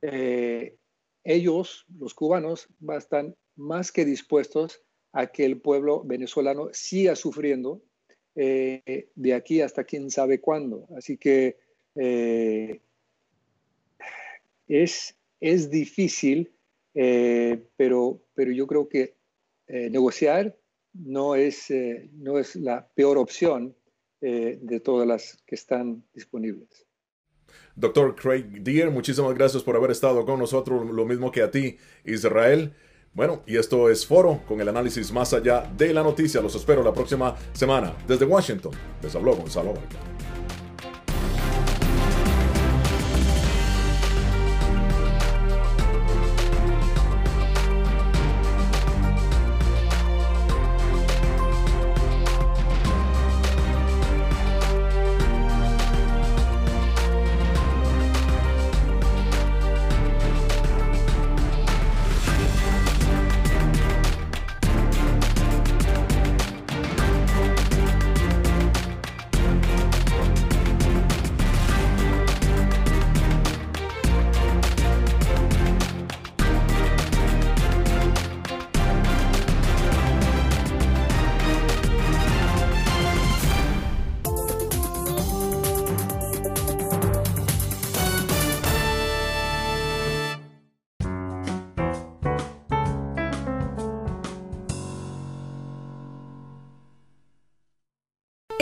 eh, 0.00 0.76
ellos, 1.24 1.84
los 1.98 2.14
cubanos, 2.14 2.68
están 2.96 3.36
más 3.56 3.92
que 3.92 4.06
dispuestos 4.06 4.82
a 5.12 5.26
que 5.26 5.44
el 5.44 5.60
pueblo 5.60 6.02
venezolano 6.02 6.68
siga 6.72 7.14
sufriendo 7.14 7.82
eh, 8.36 9.10
de 9.14 9.34
aquí 9.34 9.60
hasta 9.60 9.84
quién 9.84 10.10
sabe 10.10 10.40
cuándo. 10.40 10.88
Así 10.96 11.18
que 11.18 11.58
eh, 11.96 12.80
es, 14.66 15.14
es 15.40 15.70
difícil, 15.70 16.54
pero, 16.92 18.20
pero 18.34 18.50
yo 18.50 18.66
creo 18.66 18.88
que 18.88 19.14
negociar 19.68 20.56
no 20.94 21.34
es, 21.34 21.70
eh, 21.70 22.10
no 22.14 22.38
es 22.38 22.56
la 22.56 22.88
peor 22.94 23.18
opción 23.18 23.76
eh, 24.20 24.58
de 24.60 24.80
todas 24.80 25.06
las 25.06 25.42
que 25.46 25.54
están 25.54 26.04
disponibles. 26.12 26.86
Doctor 27.74 28.14
Craig 28.14 28.62
Deer, 28.62 28.90
muchísimas 28.90 29.34
gracias 29.34 29.62
por 29.62 29.76
haber 29.76 29.90
estado 29.90 30.24
con 30.24 30.38
nosotros, 30.38 30.88
lo 30.90 31.04
mismo 31.04 31.32
que 31.32 31.42
a 31.42 31.50
ti, 31.50 31.78
Israel. 32.04 32.74
Bueno, 33.12 33.42
y 33.46 33.56
esto 33.56 33.90
es 33.90 34.06
Foro 34.06 34.42
con 34.46 34.60
el 34.60 34.68
análisis 34.68 35.10
más 35.10 35.32
allá 35.32 35.68
de 35.76 35.92
la 35.92 36.02
noticia. 36.02 36.40
Los 36.40 36.54
espero 36.54 36.82
la 36.82 36.92
próxima 36.92 37.36
semana. 37.52 37.96
Desde 38.06 38.24
Washington, 38.24 38.72
les 39.02 39.14
habló 39.14 39.34
Gonzalo 39.34 39.72
Vargas. 39.72 40.39